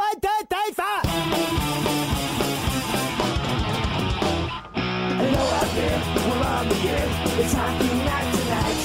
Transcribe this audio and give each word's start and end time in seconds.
One, 0.00 0.18
two, 0.18 0.28
three, 0.48 0.72
four! 0.72 1.00
Hello 5.20 5.44
out 5.60 5.70
there, 5.76 6.00
we're 6.16 6.40
on 6.40 6.68
the 6.70 6.78
air. 6.88 7.08
It's 7.36 7.52
hockey 7.52 7.92
night 8.08 8.28
tonight. 8.32 8.80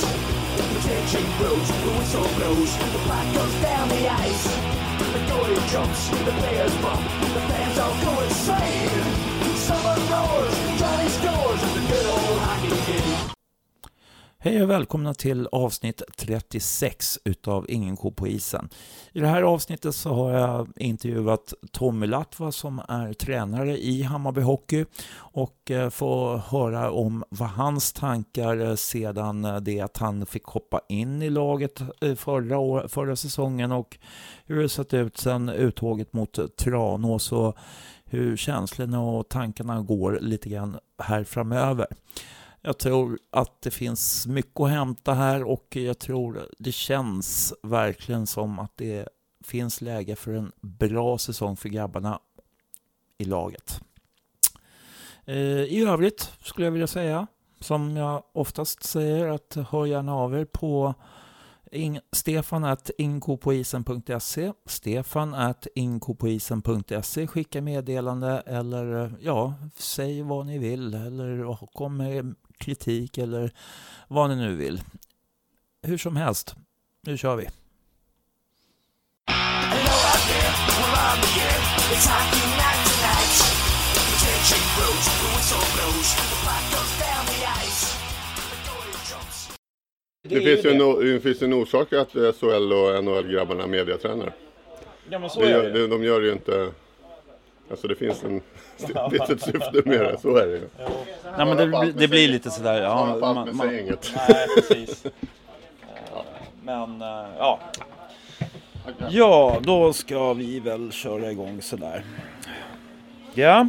The 0.58 0.80
tension 0.84 1.26
grows, 1.38 1.68
the 1.70 1.92
whistle 1.96 2.28
blows, 2.36 2.72
the 2.92 3.00
puck 3.08 3.28
goes 3.34 3.56
down 3.64 3.88
the 3.88 4.10
ice. 4.10 4.46
The 5.14 5.22
goalie 5.32 5.72
jumps, 5.72 6.10
the 6.10 6.34
players 6.42 6.76
bump, 6.84 7.04
the 7.34 7.42
fans 7.48 7.78
all 7.80 7.96
go 8.04 8.12
insane. 8.22 9.05
Hej 14.46 14.64
och 14.64 14.70
välkomna 14.70 15.14
till 15.14 15.48
avsnitt 15.52 16.02
36 16.18 17.20
utav 17.24 17.66
Ingen 17.70 17.98
ko 17.98 18.12
på 18.12 18.28
isen. 18.28 18.70
I 19.12 19.20
det 19.20 19.28
här 19.28 19.42
avsnittet 19.42 19.96
så 19.96 20.14
har 20.14 20.32
jag 20.32 20.68
intervjuat 20.76 21.54
Tommy 21.72 22.08
Latva 22.08 22.52
som 22.52 22.82
är 22.88 23.14
tränare 23.14 23.78
i 23.78 24.04
Hammarby 24.04 24.42
Hockey 24.42 24.86
och 25.16 25.72
eh, 25.72 25.90
får 25.90 26.38
höra 26.38 26.92
om 26.92 27.24
vad 27.30 27.50
hans 27.50 27.94
tankar 27.94 28.58
eh, 28.58 28.76
sedan 28.76 29.46
eh, 29.46 29.58
det 29.58 29.82
att 29.82 29.98
han 29.98 30.26
fick 30.26 30.46
hoppa 30.46 30.82
in 30.90 31.22
i 31.22 31.30
laget 31.30 31.82
förra, 32.16 32.58
år, 32.58 32.88
förra 32.88 33.16
säsongen 33.16 33.72
och 33.72 33.98
hur 34.46 34.62
det 34.62 34.70
sett 34.70 34.94
ut 34.94 35.18
sedan 35.18 35.50
uttåget 35.50 36.14
mot 36.14 36.58
Tranås 36.58 37.32
och 37.32 37.58
hur 38.06 38.38
känslorna 38.38 39.02
och 39.02 39.30
tankarna 39.30 39.82
går 39.82 40.20
lite 40.22 40.50
grann 40.50 40.78
här 41.04 41.24
framöver. 41.24 41.88
Jag 42.68 42.78
tror 42.78 43.20
att 43.30 43.62
det 43.62 43.72
finns 43.72 44.28
mycket 44.28 44.60
att 44.60 44.70
hämta 44.70 45.14
här 45.14 45.44
och 45.44 45.76
jag 45.76 46.00
tror 46.00 46.50
det 46.60 46.72
känns 46.72 47.54
verkligen 47.64 48.28
som 48.28 48.60
att 48.60 48.78
det 48.78 49.08
finns 49.44 49.82
läge 49.82 50.16
för 50.16 50.34
en 50.34 50.52
bra 50.62 51.18
säsong 51.18 51.58
för 51.58 51.70
grabbarna 51.70 52.20
i 53.18 53.26
laget. 53.26 53.82
Eh, 55.26 55.36
I 55.64 55.86
övrigt 55.88 56.32
skulle 56.44 56.68
jag 56.68 56.72
vilja 56.72 56.88
säga, 56.88 57.28
som 57.60 57.98
jag 57.98 58.24
oftast 58.34 58.84
säger, 58.84 59.28
att 59.28 59.58
hör 59.70 59.86
gärna 59.86 60.16
av 60.16 60.36
er 60.36 60.46
på 60.46 60.94
Stefan 62.12 62.64
at 62.64 62.92
inkopoisen.se 62.98 64.54
Stefan 64.66 65.34
at 65.34 65.68
inkopoisen.se 65.76 67.28
Skicka 67.28 67.62
meddelande 67.62 68.44
eller 68.46 69.16
ja, 69.22 69.54
säg 69.76 70.22
vad 70.22 70.46
ni 70.46 70.60
vill 70.60 70.94
eller 70.94 71.58
kom 71.74 71.98
med 71.98 72.36
kritik 72.58 73.18
eller 73.18 73.52
vad 74.08 74.30
ni 74.30 74.36
nu 74.36 74.56
vill. 74.56 74.82
Hur 75.82 75.98
som 75.98 76.16
helst, 76.16 76.56
nu 77.02 77.18
kör 77.18 77.36
vi. 77.36 77.48
Det 90.28 90.42
finns 90.42 90.66
ju 90.66 90.70
en, 90.70 91.14
det 91.14 91.20
finns 91.20 91.42
en 91.42 91.54
orsak 91.54 91.94
att 91.94 92.12
SHL 92.12 92.74
och 92.74 93.04
NHL-grabbarna 93.04 93.64
är 93.64 93.68
mediatränare. 93.68 94.34
Ja, 95.10 95.20
men 95.20 95.30
så 95.30 95.40
Det 95.40 95.50
gör, 95.50 95.70
det, 95.70 95.88
de 95.88 96.04
gör 96.04 96.22
det 96.22 96.28
ju 96.28 96.34
inte... 96.34 96.72
Alltså 97.70 97.88
det 97.88 97.96
finns, 97.96 98.24
en, 98.24 98.36
ett 99.30 99.42
syfte 99.42 99.82
med 99.86 100.00
det, 100.00 100.18
så 100.22 100.38
är 100.38 100.48
det 100.48 100.54
ju. 100.54 100.68
Nej, 101.38 101.46
men 101.46 101.58
det, 101.58 101.92
det 101.92 102.08
blir 102.08 102.28
lite 102.28 102.52
sådär. 102.52 102.82
Ja, 102.82 103.18
man, 103.22 103.36
man, 103.36 103.56
man, 103.56 103.68
säger 103.68 103.82
inget. 103.82 104.12
nej, 104.30 104.48
precis. 104.56 105.06
Eh, 105.06 105.12
Men, 106.64 107.02
eh, 107.02 107.26
ja. 107.38 107.60
Ja, 109.10 109.58
då 109.62 109.94
ska 109.94 110.34
vi 110.34 110.60
väl 110.60 110.92
köra 110.92 111.32
igång 111.32 111.62
sådär. 111.62 112.04
Ja, 113.34 113.68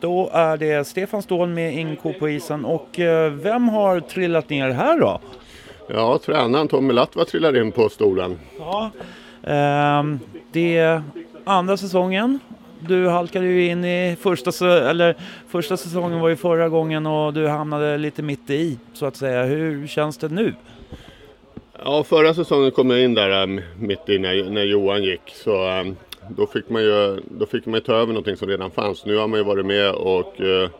då 0.00 0.30
är 0.32 0.56
det 0.56 0.86
Stefan 0.86 1.22
Ståhl 1.22 1.48
med 1.48 1.74
Inko 1.74 2.12
på 2.12 2.28
isen 2.28 2.64
och 2.64 3.00
eh, 3.00 3.32
vem 3.32 3.68
har 3.68 4.00
trillat 4.00 4.50
ner 4.50 4.70
här 4.70 5.00
då? 5.00 5.20
Ja, 5.88 6.18
tränaren 6.24 6.68
Tommy 6.68 6.92
Latva 6.92 7.24
trillar 7.24 7.56
in 7.56 7.72
på 7.72 7.88
stolen. 7.88 8.38
Ja, 8.58 8.90
ehm, 9.42 10.18
det 10.52 10.78
är 10.78 11.02
andra 11.44 11.76
säsongen. 11.76 12.38
Du 12.80 13.08
halkade 13.08 13.46
ju 13.46 13.66
in 13.66 13.84
i 13.84 14.16
första, 14.20 14.90
eller 14.90 15.16
första 15.48 15.76
säsongen 15.76 16.20
var 16.20 16.28
ju 16.28 16.36
förra 16.36 16.68
gången 16.68 17.06
och 17.06 17.34
du 17.34 17.48
hamnade 17.48 17.98
lite 17.98 18.22
mitt 18.22 18.50
i 18.50 18.78
så 18.92 19.06
att 19.06 19.16
säga. 19.16 19.44
Hur 19.44 19.86
känns 19.86 20.18
det 20.18 20.28
nu? 20.28 20.54
Ja, 21.84 22.04
förra 22.04 22.34
säsongen 22.34 22.70
kom 22.70 22.90
jag 22.90 23.00
in 23.00 23.14
där 23.14 23.42
äh, 23.42 23.62
mitt 23.78 24.08
i 24.08 24.18
när, 24.18 24.50
när 24.50 24.64
Johan 24.64 25.02
gick. 25.02 25.20
Så 25.34 25.68
ähm, 25.68 25.96
då 26.28 26.46
fick 26.46 26.68
man 26.68 26.82
ju 26.82 27.20
då 27.30 27.46
fick 27.46 27.66
man 27.66 27.80
ta 27.80 27.92
över 27.92 28.06
någonting 28.06 28.36
som 28.36 28.48
redan 28.48 28.70
fanns. 28.70 29.06
Nu 29.06 29.16
har 29.16 29.28
man 29.28 29.38
ju 29.38 29.44
varit 29.44 29.66
med 29.66 29.90
och 29.90 30.40
eh, 30.40 30.70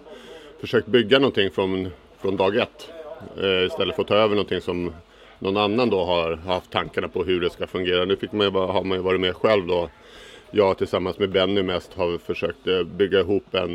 försökt 0.61 0.87
bygga 0.87 1.19
någonting 1.19 1.51
från, 1.51 1.89
från 2.21 2.37
dag 2.37 2.57
ett. 2.57 2.91
Eh, 3.43 3.67
istället 3.67 3.95
för 3.95 4.03
att 4.03 4.09
ta 4.09 4.15
över 4.15 4.35
någonting 4.35 4.61
som 4.61 4.93
någon 5.39 5.57
annan 5.57 5.91
då 5.91 6.05
har 6.05 6.37
haft 6.37 6.71
tankarna 6.71 7.09
på 7.09 7.25
hur 7.25 7.41
det 7.41 7.51
ska 7.51 7.67
fungera. 7.67 8.05
Nu 8.05 8.17
fick 8.17 8.33
man 8.33 8.47
ju, 8.47 8.53
har 8.53 8.85
man 8.85 8.99
ju 8.99 9.05
varit 9.05 9.21
med 9.21 9.35
själv 9.37 9.67
då. 9.67 9.89
Jag 10.51 10.79
tillsammans 10.79 11.19
med 11.19 11.31
Benny 11.31 11.63
mest 11.63 11.95
har 11.95 12.19
försökt 12.19 12.67
eh, 12.67 12.83
bygga 12.83 13.21
ihop 13.21 13.55
en... 13.55 13.75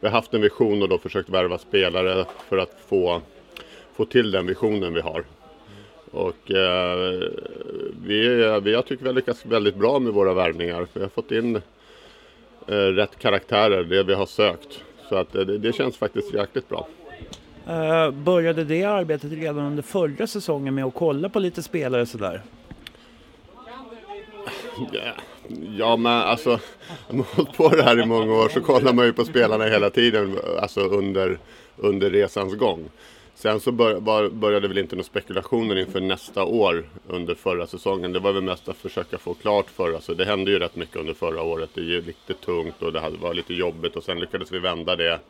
Vi 0.00 0.08
har 0.08 0.10
haft 0.10 0.34
en 0.34 0.40
vision 0.40 0.82
och 0.82 0.88
då 0.88 0.98
försökt 0.98 1.28
värva 1.28 1.58
spelare 1.58 2.24
för 2.48 2.58
att 2.58 2.76
få, 2.86 3.22
få 3.94 4.04
till 4.04 4.30
den 4.30 4.46
visionen 4.46 4.94
vi 4.94 5.00
har. 5.00 5.24
Och 6.10 6.50
eh, 6.50 7.20
vi, 8.06 8.28
vi 8.62 8.74
har 8.74 8.82
tyckt 8.82 9.02
vi 9.02 9.06
har 9.06 9.14
lyckats 9.14 9.46
väldigt 9.46 9.76
bra 9.76 9.98
med 9.98 10.12
våra 10.12 10.34
värvningar. 10.34 10.86
Vi 10.92 11.00
har 11.00 11.08
fått 11.08 11.30
in 11.30 11.56
eh, 12.66 12.74
rätt 12.74 13.18
karaktärer, 13.18 13.84
det 13.84 14.02
vi 14.02 14.14
har 14.14 14.26
sökt. 14.26 14.84
Så 15.08 15.16
att 15.16 15.34
eh, 15.34 15.42
det, 15.42 15.58
det 15.58 15.72
känns 15.72 15.96
faktiskt 15.96 16.34
jäkligt 16.34 16.68
bra. 16.68 16.88
Eh, 17.66 18.10
började 18.10 18.64
det 18.64 18.84
arbetet 18.84 19.32
redan 19.32 19.58
under 19.58 19.82
förra 19.82 20.26
säsongen 20.26 20.74
med 20.74 20.84
att 20.84 20.94
kolla 20.94 21.28
på 21.28 21.38
lite 21.38 21.62
spelare 21.62 22.06
sådär? 22.06 22.42
Ja, 24.92 25.12
ja 25.78 25.96
men 25.96 26.12
alltså, 26.12 26.60
om 27.08 27.16
man 27.16 27.26
har 27.26 27.36
hållit 27.36 27.56
på 27.56 27.68
det 27.68 27.82
här 27.82 28.00
i 28.02 28.06
många 28.06 28.32
år 28.32 28.48
så 28.48 28.60
kollar 28.60 28.92
man 28.92 29.06
ju 29.06 29.12
på 29.12 29.24
spelarna 29.24 29.64
hela 29.64 29.90
tiden, 29.90 30.38
alltså 30.60 30.80
under, 30.80 31.38
under 31.76 32.10
resans 32.10 32.54
gång. 32.54 32.88
Sen 33.34 33.60
så 33.60 33.72
bör, 33.72 34.28
började 34.28 34.68
väl 34.68 34.78
inte 34.78 34.96
några 34.96 35.04
spekulationer 35.04 35.78
inför 35.78 36.00
nästa 36.00 36.44
år 36.44 36.84
under 37.08 37.34
förra 37.34 37.66
säsongen. 37.66 38.12
Det 38.12 38.18
var 38.18 38.32
väl 38.32 38.42
mest 38.42 38.68
att 38.68 38.76
försöka 38.76 39.18
få 39.18 39.34
klart 39.34 39.70
för 39.70 39.92
alltså 39.92 40.14
Det 40.14 40.24
hände 40.24 40.50
ju 40.50 40.58
rätt 40.58 40.76
mycket 40.76 40.96
under 40.96 41.14
förra 41.14 41.42
året. 41.42 41.70
Det 41.74 41.80
är 41.80 41.84
ju 41.84 42.02
lite 42.02 42.34
tungt 42.34 42.82
och 42.82 42.92
det 42.92 43.12
var 43.20 43.34
lite 43.34 43.54
jobbigt 43.54 43.96
och 43.96 44.04
sen 44.04 44.20
lyckades 44.20 44.52
vi 44.52 44.58
vända 44.58 44.96
det 44.96 45.20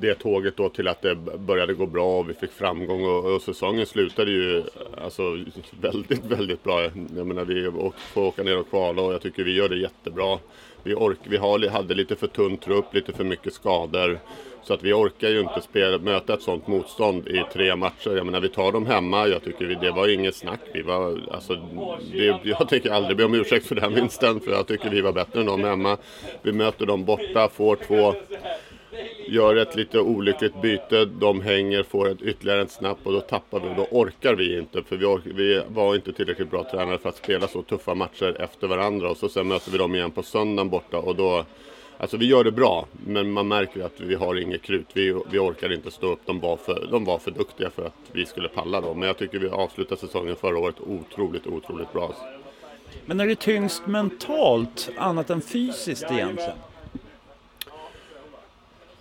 det 0.00 0.14
tåget 0.14 0.56
då 0.56 0.68
till 0.68 0.88
att 0.88 1.02
det 1.02 1.14
började 1.38 1.74
gå 1.74 1.86
bra 1.86 2.18
och 2.18 2.30
vi 2.30 2.34
fick 2.34 2.52
framgång 2.52 3.04
och, 3.04 3.34
och 3.34 3.42
säsongen 3.42 3.86
slutade 3.86 4.30
ju 4.30 4.62
alltså 5.02 5.44
väldigt, 5.80 6.24
väldigt 6.24 6.64
bra. 6.64 6.82
Jag 7.16 7.26
menar 7.26 7.44
vi 7.44 7.70
får 8.12 8.22
åka 8.22 8.42
ner 8.42 8.58
och 8.58 8.70
kvala 8.70 9.02
och 9.02 9.12
jag 9.12 9.22
tycker 9.22 9.44
vi 9.44 9.54
gör 9.54 9.68
det 9.68 9.78
jättebra. 9.78 10.38
Vi, 10.82 10.94
ork, 10.94 11.18
vi 11.24 11.36
har, 11.36 11.68
hade 11.68 11.94
lite 11.94 12.16
för 12.16 12.26
tunn 12.26 12.56
trupp, 12.56 12.94
lite 12.94 13.12
för 13.12 13.24
mycket 13.24 13.52
skador. 13.52 14.18
Så 14.62 14.74
att 14.74 14.82
vi 14.82 14.92
orkar 14.92 15.28
ju 15.28 15.40
inte 15.40 15.60
spela, 15.60 15.98
möta 15.98 16.34
ett 16.34 16.42
sånt 16.42 16.66
motstånd 16.66 17.28
i 17.28 17.44
tre 17.52 17.76
matcher. 17.76 18.16
Jag 18.16 18.26
menar 18.26 18.40
vi 18.40 18.48
tar 18.48 18.72
dem 18.72 18.86
hemma, 18.86 19.28
jag 19.28 19.44
tycker 19.44 19.64
vi, 19.64 19.74
det 19.74 19.90
var 19.90 20.08
inget 20.08 20.34
snack. 20.34 20.60
Vi 20.74 20.82
var, 20.82 21.20
alltså, 21.32 21.54
det, 22.12 22.38
jag 22.42 22.68
tänker 22.68 22.90
aldrig 22.90 23.16
be 23.16 23.24
om 23.24 23.34
ursäkt 23.34 23.66
för 23.66 23.74
den 23.74 23.94
vinsten 23.94 24.40
för 24.40 24.50
jag 24.50 24.66
tycker 24.66 24.90
vi 24.90 25.00
var 25.00 25.12
bättre 25.12 25.40
än 25.40 25.46
dem 25.46 25.64
hemma. 25.64 25.96
Vi 26.42 26.52
möter 26.52 26.86
dem 26.86 27.04
borta, 27.04 27.48
får 27.48 27.76
två 27.76 28.14
gör 29.26 29.56
ett 29.56 29.76
lite 29.76 30.00
olyckligt 30.00 30.62
byte, 30.62 31.04
de 31.04 31.40
hänger, 31.40 31.82
får 31.82 32.08
ett 32.08 32.22
ytterligare 32.22 32.60
en 32.60 32.68
snapp 32.68 32.98
och 33.02 33.12
då 33.12 33.20
tappar 33.20 33.60
vi 33.60 33.68
och 33.68 33.76
då 33.76 33.86
orkar 33.90 34.34
vi 34.34 34.58
inte. 34.58 34.82
För 34.82 34.96
vi, 34.96 35.04
ork, 35.04 35.22
vi 35.24 35.62
var 35.68 35.94
inte 35.94 36.12
tillräckligt 36.12 36.50
bra 36.50 36.64
tränare 36.70 36.98
för 36.98 37.08
att 37.08 37.16
spela 37.16 37.48
så 37.48 37.62
tuffa 37.62 37.94
matcher 37.94 38.40
efter 38.40 38.66
varandra. 38.66 39.10
Och 39.10 39.16
så 39.16 39.28
sen 39.28 39.48
möter 39.48 39.70
vi 39.70 39.78
dem 39.78 39.94
igen 39.94 40.10
på 40.10 40.22
söndagen 40.22 40.70
borta 40.70 40.98
och 40.98 41.16
då 41.16 41.44
Alltså 42.00 42.16
vi 42.16 42.26
gör 42.26 42.44
det 42.44 42.52
bra, 42.52 42.86
men 43.06 43.32
man 43.32 43.48
märker 43.48 43.84
att 43.84 44.00
vi 44.00 44.14
har 44.14 44.34
inget 44.34 44.62
krut. 44.62 44.86
Vi, 44.92 45.20
vi 45.30 45.38
orkar 45.38 45.72
inte 45.72 45.90
stå 45.90 46.12
upp. 46.12 46.20
De 46.24 46.40
var, 46.40 46.56
för, 46.56 46.88
de 46.90 47.04
var 47.04 47.18
för 47.18 47.30
duktiga 47.30 47.70
för 47.70 47.86
att 47.86 47.94
vi 48.12 48.26
skulle 48.26 48.48
palla 48.48 48.80
då. 48.80 48.94
Men 48.94 49.06
jag 49.06 49.18
tycker 49.18 49.38
vi 49.38 49.48
avslutade 49.48 50.00
säsongen 50.00 50.36
förra 50.36 50.58
året 50.58 50.76
otroligt, 50.80 51.46
otroligt 51.46 51.92
bra. 51.92 52.14
Men 53.06 53.20
är 53.20 53.26
det 53.26 53.34
tyngst 53.34 53.86
mentalt 53.86 54.90
annat 54.96 55.30
än 55.30 55.40
fysiskt 55.40 56.04
egentligen? 56.10 56.56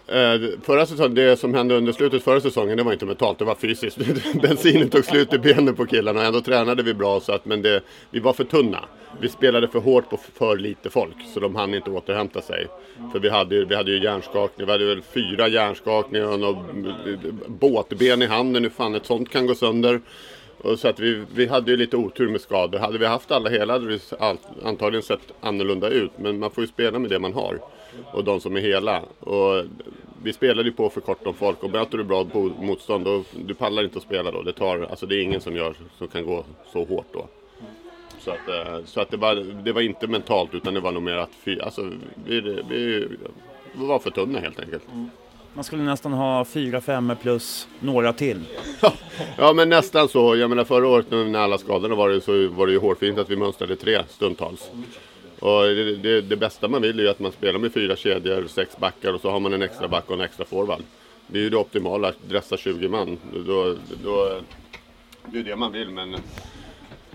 Eh, 0.08 0.42
förra 0.64 0.86
säsongen, 0.86 1.16
det 1.16 1.38
som 1.40 1.54
hände 1.54 1.76
under 1.78 1.94
slutet 1.94 2.24
förra 2.24 2.42
säsongen, 2.42 2.78
det 2.78 2.84
var 2.84 2.94
inte 2.94 3.06
mentalt, 3.06 3.40
det 3.40 3.46
var 3.46 3.56
fysiskt. 3.56 3.98
Bensinen 4.42 4.90
tog 4.90 5.06
slut 5.06 5.34
i 5.34 5.38
benen 5.38 5.76
på 5.76 5.86
killarna, 5.86 6.26
ändå 6.26 6.42
tränade 6.42 6.84
vi 6.84 6.94
bra, 6.94 7.20
så 7.20 7.32
att, 7.32 7.46
men 7.46 7.62
det, 7.62 7.82
vi 8.12 8.20
var 8.20 8.34
för 8.34 8.44
tunna. 8.44 8.86
Vi 9.22 9.30
spelade 9.30 9.68
för 9.68 9.80
hårt 9.80 10.10
på 10.10 10.18
för 10.34 10.58
lite 10.58 10.90
folk, 10.90 11.16
så 11.34 11.40
de 11.40 11.56
hann 11.56 11.74
inte 11.74 11.92
återhämta 11.92 12.42
sig. 12.42 12.68
För 13.12 13.20
vi 13.20 13.30
hade, 13.30 13.56
ju- 13.56 13.66
vi 13.66 13.76
hade 13.76 13.92
ju 13.92 14.04
hjärnskakning, 14.04 14.66
vi 14.66 14.72
hade 14.72 14.86
väl 14.86 15.02
fyra 15.02 15.48
hjärnskakningar 15.48 16.28
och 16.28 16.40
något 16.40 16.58
eh, 17.08 17.32
båtben 17.48 18.22
i 18.22 18.26
handen, 18.26 18.64
hur 18.64 18.70
fan 18.70 18.96
ett 18.96 19.06
sånt 19.06 19.30
kan 19.30 19.48
gå 19.48 19.56
sönder. 19.56 20.02
Och 20.62 20.80
så 20.80 20.88
att 20.88 21.00
vi, 21.00 21.24
vi 21.34 21.46
hade 21.46 21.72
ju 21.72 21.78
lite 21.78 21.98
otur 21.98 22.28
med 22.30 22.42
skador. 22.42 22.80
Hade 22.80 22.98
vi 22.98 23.06
haft 23.06 23.32
alla 23.32 23.50
hela 23.50 23.74
hade 23.74 23.88
det 23.92 24.00
antagligen 24.64 25.04
sett 25.04 25.20
annorlunda 25.42 25.90
ut. 25.90 26.12
Men 26.20 26.40
man 26.40 26.52
får 26.52 26.64
ju 26.64 26.68
spela 26.68 27.00
med 27.00 27.10
det 27.10 27.20
man 27.20 27.34
har. 27.34 27.60
Och 28.12 28.24
de 28.24 28.40
som 28.40 28.56
är 28.56 28.62
hela. 28.62 29.02
Och 29.20 29.64
vi 30.24 30.34
spelade 30.34 30.70
ju 30.70 30.76
på 30.76 30.90
för 30.90 31.02
kort 31.02 31.28
om 31.28 31.34
folk 31.34 31.64
och 31.64 31.72
möter 31.72 31.98
du 31.98 32.04
bra 32.04 32.28
motstånd 32.60 33.06
då 33.06 33.24
du 33.46 33.54
pallar 33.54 33.84
inte 33.84 33.98
att 33.98 34.04
spela 34.04 34.32
då. 34.32 34.42
Det, 34.42 34.54
tar, 34.54 34.88
alltså 34.90 35.06
det 35.06 35.16
är 35.16 35.22
ingen 35.22 35.42
som, 35.42 35.56
gör, 35.56 35.76
som 35.98 36.08
kan 36.08 36.26
gå 36.26 36.46
så 36.74 36.86
hårt 36.86 37.08
då. 37.14 37.28
Så 38.20 38.32
att, 38.32 38.68
eh, 38.68 38.86
så 38.86 39.02
att 39.02 39.12
det, 39.12 39.18
var, 39.18 39.36
det 39.64 39.72
var 39.72 39.82
inte 39.82 40.08
mentalt 40.08 40.54
utan 40.54 40.74
det 40.74 40.80
var 40.80 40.92
nog 40.92 41.04
mer 41.04 41.16
att 41.16 41.30
fy, 41.46 41.60
alltså, 41.60 41.92
vi, 42.26 42.42
vi, 42.42 43.08
vi 43.74 43.86
var 43.86 44.00
för 44.00 44.12
tunna 44.12 44.40
helt 44.40 44.60
enkelt. 44.60 44.84
Mm. 44.94 45.10
Man 45.54 45.64
skulle 45.64 45.84
nästan 45.84 46.14
ha 46.14 46.46
fyra 46.46 46.82
femmor 46.82 47.16
plus 47.16 47.68
några 47.80 48.14
till. 48.14 48.44
ja 49.38 49.54
men 49.54 49.70
nästan 49.70 50.08
så. 50.10 50.36
Jag 50.36 50.50
menar 50.50 50.64
förra 50.64 50.88
året 50.88 51.12
när 51.12 51.40
alla 51.40 51.58
skadorna 51.58 51.96
var 51.96 52.10
det 52.10 52.22
så 52.22 52.48
var 52.48 52.68
det 52.68 52.74
ju 52.74 52.80
hårfint 52.80 53.18
att 53.20 53.30
vi 53.30 53.36
mönstrade 53.36 53.76
tre 53.76 54.04
stundtals. 54.10 54.70
Och 55.40 55.64
det, 55.64 55.96
det, 55.96 56.22
det, 56.22 56.36
bästa 56.36 56.68
man 56.68 56.82
vill 56.82 57.00
är 57.00 57.04
ju 57.04 57.10
att 57.10 57.20
man 57.20 57.32
spelar 57.32 57.60
med 57.60 57.74
fyra 57.74 57.96
kedjor, 57.96 58.48
sex 58.48 58.78
backar 58.78 59.14
och 59.14 59.22
så 59.22 59.30
har 59.30 59.40
man 59.40 59.54
en 59.54 59.62
extra 59.62 59.88
back 59.88 60.04
och 60.08 60.14
en 60.14 60.22
extra 60.22 60.46
forward. 60.46 60.82
Det 61.28 61.40
är 61.40 61.44
ju 61.44 61.50
det 61.50 61.58
optimala, 61.58 62.08
att 62.08 62.30
dressa 62.30 62.58
20 62.58 62.88
man. 62.88 63.18
Då, 63.46 63.76
då, 64.04 64.40
det 65.26 65.40
är 65.40 65.44
det 65.44 65.56
man 65.56 65.72
vill 65.72 65.90
men 65.90 66.16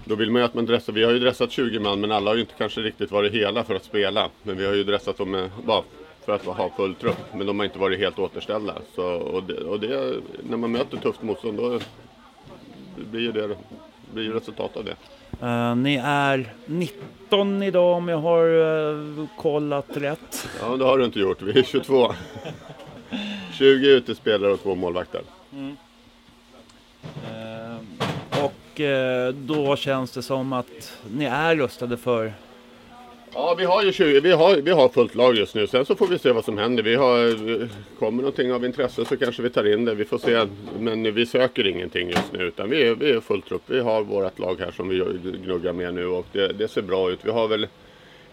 då 0.05 0.15
vill 0.15 0.31
man 0.31 0.43
ju 0.43 0.47
att 0.47 0.55
man 0.55 0.67
dressar. 0.67 0.93
Vi 0.93 1.05
har 1.05 1.13
ju 1.13 1.19
dressat 1.19 1.53
20 1.53 1.79
man 1.79 2.01
men 2.01 2.13
alla 2.13 2.31
har 2.31 2.35
ju 2.35 2.41
inte 2.41 2.55
kanske 2.59 2.81
riktigt 2.81 3.11
varit 3.11 3.33
hela 3.33 3.65
för 3.65 3.75
att 3.75 3.85
spela. 3.85 4.29
Men 4.43 4.57
vi 4.57 4.67
har 4.67 4.75
ju 4.75 4.85
dressat 4.85 5.17
dem 5.17 5.31
med, 5.31 5.51
bara 5.65 5.83
för 6.25 6.33
att 6.33 6.45
ha 6.45 6.71
full 6.77 6.95
trupp. 6.95 7.35
Men 7.35 7.47
de 7.47 7.59
har 7.59 7.65
inte 7.65 7.79
varit 7.79 7.99
helt 7.99 8.19
återställda. 8.19 8.75
Så, 8.95 9.05
och 9.05 9.43
det, 9.43 9.55
och 9.55 9.81
det, 9.81 10.17
när 10.43 10.57
man 10.57 10.73
möter 10.73 10.97
tufft 10.97 11.23
motstånd 11.23 11.59
då 11.59 11.81
blir 12.97 13.21
ju 13.21 13.33
det 13.33 13.57
blir 14.13 14.33
resultat 14.33 14.77
av 14.77 14.85
det. 14.85 14.97
Uh, 15.43 15.77
ni 15.77 16.01
är 16.05 16.53
19 16.67 17.63
idag 17.63 17.97
om 17.97 18.09
jag 18.09 18.19
har 18.19 18.47
uh, 18.47 19.27
kollat 19.37 19.87
rätt. 19.95 20.49
Ja, 20.61 20.77
det 20.77 20.85
har 20.85 20.99
du 20.99 21.05
inte 21.05 21.21
gjort. 21.21 21.43
Vi 21.43 21.59
är 21.59 21.63
22. 21.63 22.13
20 23.53 23.87
utespelare 23.97 24.53
och 24.53 24.63
två 24.63 24.75
målvakter. 24.75 25.21
Mm. 25.53 25.77
Uh, 27.31 28.45
och 28.45 28.81
då 29.35 29.77
känns 29.77 30.11
det 30.11 30.23
som 30.23 30.53
att 30.53 30.99
ni 31.11 31.25
är 31.25 31.57
rustade 31.57 31.97
för 31.97 32.33
Ja, 33.35 33.55
vi 33.59 33.65
har 33.65 33.83
ju 33.83 33.93
20, 33.93 34.21
vi 34.21 34.33
har, 34.33 34.57
vi 34.57 34.71
har 34.71 34.89
fullt 34.89 35.15
lag 35.15 35.37
just 35.37 35.55
nu. 35.55 35.67
Sen 35.67 35.87
så 35.87 35.95
får 35.95 36.07
vi 36.07 36.19
se 36.19 36.33
vad 36.33 36.45
som 36.45 36.59
händer. 36.59 36.83
Vi 36.83 36.95
har, 36.95 37.39
kommer 37.99 38.23
någonting 38.23 38.53
av 38.53 38.65
intresse 38.65 39.05
så 39.05 39.17
kanske 39.17 39.43
vi 39.43 39.51
tar 39.51 39.73
in 39.73 39.85
det. 39.85 39.95
Vi 39.95 40.05
får 40.05 40.19
se. 40.19 40.47
Men 40.79 41.15
vi 41.15 41.27
söker 41.27 41.67
ingenting 41.67 42.09
just 42.09 42.33
nu 42.33 42.45
utan 42.45 42.71
vi 42.71 42.83
är, 42.83 42.95
vi 42.95 43.11
är 43.11 43.21
fullt 43.21 43.47
trupp. 43.49 43.63
Vi 43.67 43.81
har 43.81 44.03
vårt 44.03 44.39
lag 44.39 44.61
här 44.61 44.71
som 44.71 44.89
vi 44.89 44.99
gnuggar 45.45 45.73
med 45.73 45.95
nu 45.95 46.07
och 46.07 46.27
det, 46.33 46.53
det, 46.53 46.69
ser 46.69 46.83
bra 46.83 47.11
ut. 47.11 47.19
Vi 47.23 47.31
har 47.31 47.49
väl 47.49 47.67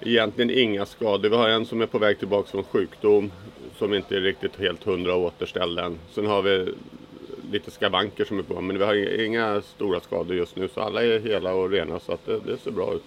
egentligen 0.02 0.52
inga 0.52 0.86
skador. 0.86 1.30
Vi 1.30 1.36
har 1.36 1.50
en 1.50 1.66
som 1.66 1.82
är 1.82 1.86
på 1.86 2.00
väg 2.00 2.20
tillbaka 2.20 2.52
från 2.52 2.64
sjukdom 2.64 3.32
som 3.78 3.94
inte 3.94 4.16
är 4.16 4.22
riktigt 4.22 4.60
helt 4.60 4.84
hundra 4.84 5.16
återställd 5.16 5.80
än. 5.80 5.98
Sen 6.12 6.26
har 6.26 6.42
vi 6.42 6.74
lite 7.52 7.72
skavanker 7.72 8.26
som 8.26 8.40
är 8.40 8.44
på 8.44 8.62
men 8.62 8.78
vi 8.78 8.86
har 8.86 9.22
inga 9.26 9.62
stora 9.62 10.00
skador 10.00 10.36
just 10.36 10.56
nu 10.56 10.70
så 10.74 10.82
alla 10.82 11.04
är 11.04 11.20
hela 11.20 11.54
och 11.54 11.70
rena 11.70 12.00
så 12.00 12.12
att 12.12 12.26
det, 12.26 12.40
det 12.46 12.58
ser 12.58 12.72
bra 12.72 12.94
ut. 12.94 13.04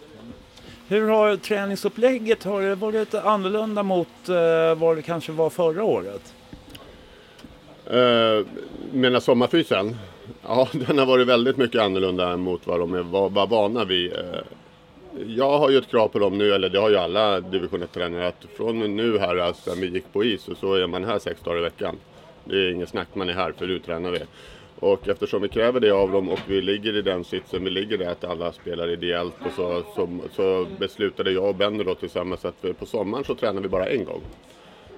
Hur 0.92 1.08
har 1.08 1.36
träningsupplägget 1.36 2.44
har 2.44 2.62
det 2.62 2.74
varit 2.74 3.14
annorlunda 3.14 3.82
mot 3.82 4.28
eh, 4.28 4.74
vad 4.74 4.96
det 4.96 5.02
kanske 5.02 5.32
var 5.32 5.50
förra 5.50 5.84
året? 5.84 6.34
Eh, 7.86 8.46
menar 8.92 9.20
sommarfysen? 9.20 9.96
Ja, 10.42 10.68
den 10.86 10.98
har 10.98 11.06
varit 11.06 11.26
väldigt 11.26 11.56
mycket 11.56 11.80
annorlunda 11.80 12.36
mot 12.36 12.66
vad 12.66 12.80
de 12.80 12.94
är, 12.94 13.02
var, 13.02 13.30
var 13.30 13.46
vana 13.46 13.84
vid. 13.84 14.12
Eh. 14.12 14.18
Jag 15.26 15.58
har 15.58 15.70
ju 15.70 15.78
ett 15.78 15.90
krav 15.90 16.08
på 16.08 16.18
dem 16.18 16.38
nu, 16.38 16.52
eller 16.52 16.68
det 16.68 16.78
har 16.78 16.90
ju 16.90 16.96
alla 16.96 17.40
division 17.40 17.82
1-tränare, 17.82 18.28
att 18.28 18.46
från 18.56 18.96
nu 18.96 19.18
här, 19.18 19.36
alltså, 19.36 19.74
vi 19.74 19.86
gick 19.86 20.12
på 20.12 20.24
is, 20.24 20.48
så 20.60 20.74
är 20.74 20.86
man 20.86 21.04
här 21.04 21.18
sex 21.18 21.40
dagar 21.40 21.58
i 21.58 21.62
veckan. 21.62 21.96
Det 22.44 22.56
är 22.56 22.72
inget 22.72 22.88
snack, 22.88 23.08
man 23.14 23.28
är 23.28 23.34
här, 23.34 23.52
för 23.52 23.66
nu 23.66 23.78
tränar 23.78 24.10
vi. 24.10 24.18
Och 24.82 25.08
eftersom 25.08 25.42
vi 25.42 25.48
kräver 25.48 25.80
det 25.80 25.90
av 25.90 26.12
dem 26.12 26.28
och 26.28 26.38
vi 26.46 26.60
ligger 26.60 26.96
i 26.96 27.02
den 27.02 27.24
sitsen, 27.24 27.64
vi 27.64 27.70
ligger 27.70 27.98
där 27.98 28.10
att 28.10 28.24
alla 28.24 28.52
spelar 28.52 28.88
ideellt 28.88 29.34
och 29.46 29.52
så, 29.56 29.82
så, 29.94 30.08
så 30.36 30.66
beslutade 30.78 31.30
jag 31.30 31.44
och 31.44 31.54
Benny 31.54 31.84
då 31.84 31.94
tillsammans 31.94 32.44
att 32.44 32.54
vi, 32.60 32.72
på 32.72 32.86
sommaren 32.86 33.24
så 33.24 33.34
tränar 33.34 33.60
vi 33.60 33.68
bara 33.68 33.86
en 33.86 34.04
gång 34.04 34.22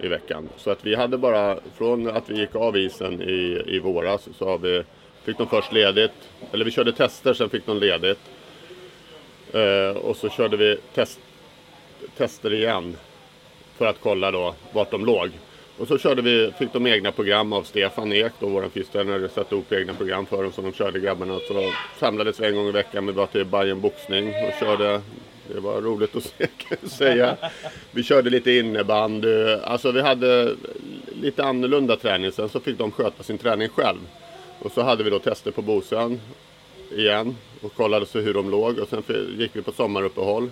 i 0.00 0.08
veckan. 0.08 0.48
Så 0.56 0.70
att 0.70 0.86
vi 0.86 0.94
hade 0.94 1.18
bara, 1.18 1.58
från 1.76 2.08
att 2.08 2.30
vi 2.30 2.40
gick 2.40 2.54
av 2.54 2.76
isen 2.76 3.22
i, 3.22 3.62
i 3.66 3.78
våras 3.78 4.28
så 4.38 4.44
har 4.44 4.58
vi, 4.58 4.82
fick 5.24 5.38
de 5.38 5.46
först 5.46 5.72
ledigt, 5.72 6.28
eller 6.52 6.64
vi 6.64 6.70
körde 6.70 6.92
tester, 6.92 7.34
sen 7.34 7.50
fick 7.50 7.66
de 7.66 7.78
ledigt. 7.78 8.20
Eh, 9.52 9.96
och 9.96 10.16
så 10.16 10.28
körde 10.28 10.56
vi 10.56 10.76
test, 10.94 11.20
tester 12.16 12.52
igen 12.52 12.96
för 13.76 13.86
att 13.86 14.00
kolla 14.00 14.30
då 14.30 14.54
vart 14.72 14.90
de 14.90 15.04
låg. 15.04 15.30
Och 15.78 15.88
så 15.88 15.98
körde 15.98 16.22
vi, 16.22 16.52
fick 16.58 16.72
de 16.72 16.86
egna 16.86 17.12
program 17.12 17.52
av 17.52 17.62
Stefan 17.62 18.12
Ek, 18.12 18.32
då 18.40 18.46
vår 18.46 18.68
fystränare, 18.68 19.28
satte 19.28 19.54
ihop 19.54 19.72
egna 19.72 19.94
program 19.94 20.26
för 20.26 20.42
dem 20.42 20.52
som 20.52 20.64
de 20.64 20.72
körde 20.72 21.00
grabbarna. 21.00 21.38
Så 21.48 21.72
samlades 21.98 22.40
vi 22.40 22.46
en 22.46 22.54
gång 22.54 22.68
i 22.68 22.72
veckan, 22.72 23.06
vi 23.06 23.12
var 23.12 23.26
till 23.26 23.44
Bayern 23.44 23.80
boxning 23.80 24.28
och 24.28 24.60
körde 24.60 25.00
det 25.48 25.60
var 25.60 25.80
roligt 25.80 26.16
att 26.16 26.22
se, 26.22 26.46
kan 26.58 26.78
jag 26.80 26.90
säga. 26.90 27.36
Vi 27.90 28.02
körde 28.02 28.30
lite 28.30 28.52
innebandy. 28.52 29.52
Alltså 29.64 29.92
vi 29.92 30.00
hade 30.00 30.54
lite 31.22 31.44
annorlunda 31.44 31.96
träning. 31.96 32.32
Sen 32.32 32.48
så 32.48 32.60
fick 32.60 32.78
de 32.78 32.90
sköta 32.90 33.22
sin 33.22 33.38
träning 33.38 33.68
själv. 33.68 33.98
Och 34.58 34.72
så 34.72 34.82
hade 34.82 35.04
vi 35.04 35.10
då 35.10 35.18
tester 35.18 35.50
på 35.50 35.62
Bosön 35.62 36.20
igen 36.96 37.36
och 37.60 37.74
kollade 37.74 38.06
så 38.06 38.18
hur 38.18 38.34
de 38.34 38.50
låg. 38.50 38.78
Och 38.78 38.88
sen 38.88 39.02
gick 39.38 39.50
vi 39.56 39.62
på 39.62 39.72
sommaruppehåll. 39.72 40.50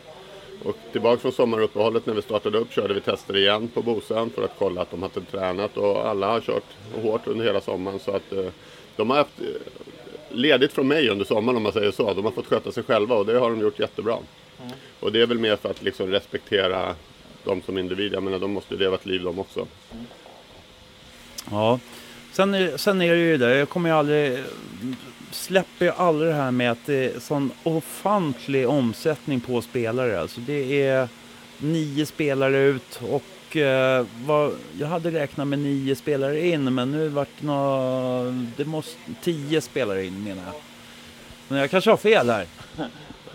Och 0.64 0.76
tillbaka 0.92 1.20
från 1.20 1.32
sommaruppehållet 1.32 2.06
när 2.06 2.14
vi 2.14 2.22
startade 2.22 2.58
upp 2.58 2.72
körde 2.72 2.94
vi 2.94 3.00
tester 3.00 3.36
igen 3.36 3.68
på 3.68 3.82
Bosön 3.82 4.30
för 4.30 4.44
att 4.44 4.54
kolla 4.58 4.82
att 4.82 4.90
de 4.90 5.02
hade 5.02 5.20
tränat 5.20 5.76
och 5.76 6.08
alla 6.08 6.26
har 6.26 6.40
kört 6.40 6.64
hårt 7.02 7.26
under 7.26 7.44
hela 7.44 7.60
sommaren 7.60 7.98
så 7.98 8.10
att 8.16 8.32
eh, 8.32 8.46
de 8.96 9.10
har 9.10 9.16
haft 9.16 9.40
eh, 9.40 9.46
ledigt 10.28 10.72
från 10.72 10.88
mig 10.88 11.08
under 11.08 11.24
sommaren 11.24 11.56
om 11.56 11.62
man 11.62 11.72
säger 11.72 11.90
så. 11.90 12.14
De 12.14 12.24
har 12.24 12.32
fått 12.32 12.46
sköta 12.46 12.72
sig 12.72 12.82
själva 12.82 13.14
och 13.14 13.26
det 13.26 13.38
har 13.38 13.50
de 13.50 13.60
gjort 13.60 13.78
jättebra. 13.78 14.18
Mm. 14.60 14.72
Och 15.00 15.12
det 15.12 15.20
är 15.20 15.26
väl 15.26 15.38
mer 15.38 15.56
för 15.56 15.70
att 15.70 15.82
liksom 15.82 16.10
respektera 16.10 16.94
dem 17.44 17.62
som 17.66 17.78
individer. 17.78 18.16
Jag 18.16 18.22
menar 18.22 18.38
de 18.38 18.52
måste 18.52 18.74
leva 18.74 18.94
ett 18.94 19.06
liv 19.06 19.22
de 19.22 19.38
också. 19.38 19.66
Mm. 19.92 20.04
Ja, 21.50 21.78
sen, 22.32 22.78
sen 22.78 23.02
är 23.02 23.12
det 23.12 23.20
ju 23.20 23.36
det, 23.36 23.56
jag 23.56 23.68
kommer 23.68 23.88
ju 23.88 23.96
aldrig 23.96 24.38
släpper 25.32 25.84
ju 25.84 25.90
aldrig 25.90 26.30
det 26.30 26.34
här 26.34 26.50
med 26.50 26.70
att 26.70 26.86
det 26.86 26.94
är 26.94 27.20
sån 27.20 27.50
ofantlig 27.62 28.68
omsättning 28.68 29.40
på 29.40 29.62
spelare. 29.62 30.20
Alltså 30.20 30.40
det 30.40 30.82
är 30.82 31.08
nio 31.58 32.06
spelare 32.06 32.58
ut 32.58 33.00
och 33.10 33.56
eh, 33.56 34.06
vad, 34.24 34.52
jag 34.78 34.86
hade 34.86 35.10
räknat 35.10 35.46
med 35.46 35.58
nio 35.58 35.96
spelare 35.96 36.46
in 36.46 36.74
men 36.74 36.92
nu 36.92 37.08
vart 37.08 37.28
det 37.40 37.46
nå, 37.46 38.44
det 38.56 38.64
måste 38.64 38.98
tio 39.22 39.60
spelare 39.60 40.04
in 40.04 40.24
menar 40.24 40.42
jag. 40.44 40.54
Men 41.48 41.58
jag 41.58 41.70
kanske 41.70 41.90
har 41.90 41.96
fel 41.96 42.30
här. 42.30 42.46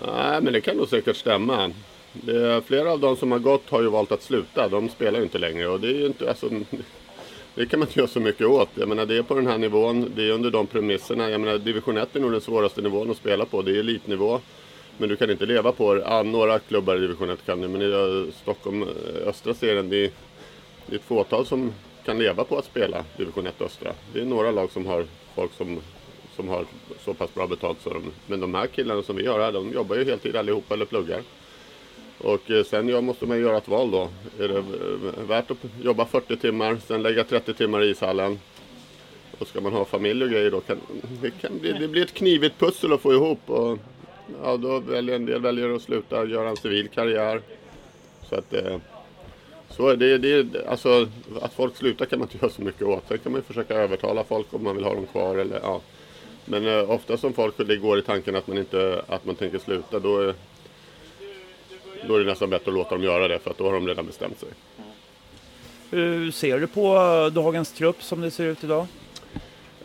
Nej 0.07 0.41
men 0.41 0.53
det 0.53 0.61
kan 0.61 0.77
nog 0.77 0.87
säkert 0.89 1.15
stämma. 1.15 1.71
Det, 2.13 2.61
flera 2.67 2.91
av 2.91 2.99
de 2.99 3.15
som 3.15 3.31
har 3.31 3.39
gått 3.39 3.69
har 3.69 3.81
ju 3.81 3.89
valt 3.89 4.11
att 4.11 4.23
sluta. 4.23 4.67
De 4.67 4.89
spelar 4.89 5.19
ju 5.19 5.23
inte 5.23 5.37
längre 5.37 5.67
och 5.67 5.79
det 5.79 5.87
är 5.87 5.97
ju 5.97 6.05
inte, 6.05 6.29
alltså, 6.29 6.49
det 7.57 7.65
kan 7.65 7.79
man 7.79 7.87
inte 7.87 7.99
göra 7.99 8.09
så 8.09 8.19
mycket 8.19 8.47
åt. 8.47 8.69
Jag 8.75 8.89
menar, 8.89 9.05
det 9.05 9.17
är 9.17 9.21
på 9.21 9.35
den 9.35 9.47
här 9.47 9.57
nivån, 9.57 10.11
det 10.15 10.27
är 10.27 10.31
under 10.31 10.51
de 10.51 10.67
premisserna. 10.67 11.29
Jag 11.29 11.41
menar, 11.41 11.57
division 11.57 11.97
1 11.97 12.15
är 12.15 12.19
nog 12.19 12.31
den 12.31 12.41
svåraste 12.41 12.81
nivån 12.81 13.11
att 13.11 13.17
spela 13.17 13.45
på. 13.45 13.61
Det 13.61 13.71
är 13.71 13.79
elitnivå. 13.79 14.39
Men 14.97 15.09
du 15.09 15.15
kan 15.15 15.31
inte 15.31 15.45
leva 15.45 15.71
på 15.71 15.93
det. 15.93 16.01
Ja, 16.01 16.23
några 16.23 16.59
klubbar 16.59 16.95
i 16.95 16.99
division 16.99 17.29
1 17.29 17.45
kan 17.45 17.61
det, 17.61 17.67
men 17.67 17.81
i 17.81 17.85
eh, 17.85 18.33
Stockholm, 18.41 18.83
eh, 18.83 19.27
östra 19.27 19.53
serien, 19.53 19.89
det 19.89 20.05
är, 20.05 20.11
det 20.85 20.95
är 20.95 20.99
ett 20.99 21.05
fåtal 21.05 21.45
som 21.45 21.73
kan 22.05 22.17
leva 22.17 22.43
på 22.43 22.57
att 22.57 22.65
spela 22.65 23.03
division 23.17 23.47
1 23.47 23.61
östra. 23.61 23.91
Det 24.13 24.19
är 24.19 24.25
några 24.25 24.51
lag 24.51 24.71
som 24.71 24.85
har 24.85 25.05
folk 25.35 25.53
som, 25.53 25.79
som 26.35 26.47
har 26.47 26.65
så 27.05 27.13
pass 27.13 27.33
bra 27.33 27.47
betalt. 27.47 27.77
Så 27.83 27.89
de, 27.89 28.03
men 28.27 28.39
de 28.39 28.53
här 28.53 28.67
killarna 28.67 29.03
som 29.03 29.15
vi 29.15 29.27
har 29.27 29.39
här, 29.39 29.51
de 29.51 29.71
jobbar 29.71 29.95
ju 29.95 30.05
heltid 30.05 30.35
allihopa 30.35 30.73
eller 30.73 30.85
pluggar. 30.85 31.21
Och 32.17 32.51
eh, 32.51 32.63
sen 32.63 33.05
måste 33.05 33.25
man 33.25 33.39
göra 33.39 33.57
ett 33.57 33.67
val 33.67 33.91
då. 33.91 34.09
Är 34.39 34.47
det 34.47 34.57
eh, 34.57 35.23
värt 35.27 35.51
att 35.51 35.57
jobba 35.81 36.05
40 36.05 36.37
timmar, 36.37 36.77
sen 36.87 37.01
lägga 37.01 37.23
30 37.23 37.53
timmar 37.53 37.83
i 37.83 37.89
ishallen? 37.89 38.39
Och 39.39 39.47
ska 39.47 39.61
man 39.61 39.73
ha 39.73 39.85
familj 39.85 40.23
och 40.23 40.29
grejer 40.29 40.51
då 40.51 40.59
kan 40.59 40.77
det, 41.21 41.31
kan 41.31 41.59
bli, 41.59 41.73
det 41.73 41.87
blir 41.87 42.03
ett 42.03 42.13
knivigt 42.13 42.59
pussel 42.59 42.93
att 42.93 43.01
få 43.01 43.13
ihop. 43.13 43.39
Och, 43.45 43.77
ja, 44.43 44.57
då 44.57 44.79
väljer 44.79 45.15
en 45.15 45.25
del 45.25 45.41
väljer 45.41 45.69
att 45.69 45.81
sluta 45.81 46.25
göra 46.25 46.49
en 46.49 46.57
civil 46.57 46.87
karriär. 46.87 47.41
Så 48.29 48.35
att 48.35 48.53
eh, 48.53 48.77
så 49.69 49.95
det, 49.95 50.17
det, 50.17 50.67
alltså, 50.67 51.07
att 51.41 51.53
folk 51.53 51.75
slutar 51.75 52.05
kan 52.05 52.19
man 52.19 52.27
inte 52.27 52.37
göra 52.45 52.53
så 52.53 52.61
mycket 52.61 52.81
åt. 52.81 53.03
Sen 53.07 53.17
kan 53.17 53.31
man 53.31 53.41
ju 53.41 53.43
försöka 53.43 53.73
övertala 53.73 54.23
folk 54.23 54.53
om 54.53 54.63
man 54.63 54.75
vill 54.75 54.85
ha 54.85 54.93
dem 54.93 55.05
kvar. 55.05 55.35
Eller, 55.35 55.59
ja. 55.63 55.81
Men 56.45 56.67
eh, 56.67 56.91
ofta 56.91 57.17
som 57.17 57.33
folk 57.33 57.57
det 57.57 57.77
går 57.77 57.99
i 57.99 58.01
tanken 58.01 58.35
att 58.35 58.47
man, 58.47 58.57
inte, 58.57 59.01
att 59.07 59.25
man 59.25 59.35
tänker 59.35 59.59
sluta, 59.59 59.99
då, 59.99 60.33
då 62.07 62.15
är 62.15 62.19
det 62.19 62.25
nästan 62.25 62.49
bättre 62.49 62.71
att 62.71 62.75
låta 62.75 62.89
dem 62.89 63.03
göra 63.03 63.27
det 63.27 63.39
för 63.39 63.51
att 63.51 63.57
då 63.57 63.63
har 63.63 63.73
de 63.73 63.87
redan 63.87 64.05
bestämt 64.05 64.39
sig. 64.39 64.49
Hur 65.89 66.31
ser 66.31 66.59
du 66.59 66.67
på 66.67 66.95
dagens 67.33 67.71
trupp 67.71 68.03
som 68.03 68.21
det 68.21 68.31
ser 68.31 68.45
ut 68.45 68.63
idag? 68.63 68.87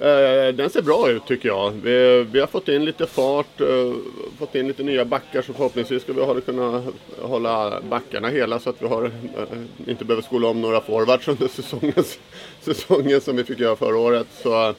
Eh, 0.02 0.54
den 0.54 0.70
ser 0.70 0.82
bra 0.82 1.10
ut 1.10 1.26
tycker 1.26 1.48
jag. 1.48 1.70
Vi, 1.70 2.26
vi 2.32 2.40
har 2.40 2.46
fått 2.46 2.68
in 2.68 2.84
lite 2.84 3.06
fart, 3.06 3.60
eh, 3.60 3.92
fått 4.38 4.54
in 4.54 4.68
lite 4.68 4.82
nya 4.82 5.04
backar 5.04 5.42
så 5.42 5.52
förhoppningsvis 5.52 6.02
ska 6.02 6.12
vi 6.12 6.20
ha, 6.20 6.40
kunna 6.40 6.82
hålla 7.20 7.80
backarna 7.88 8.28
hela 8.28 8.58
så 8.58 8.70
att 8.70 8.82
vi 8.82 8.86
har, 8.86 9.04
eh, 9.04 9.90
inte 9.90 10.04
behöver 10.04 10.22
skola 10.22 10.48
om 10.48 10.60
några 10.60 10.80
forwards 10.80 11.28
under 11.28 11.48
säsongen, 11.48 12.04
säsongen 12.60 13.20
som 13.20 13.36
vi 13.36 13.44
fick 13.44 13.58
göra 13.58 13.76
förra 13.76 13.96
året. 13.96 14.26
Så, 14.42 14.74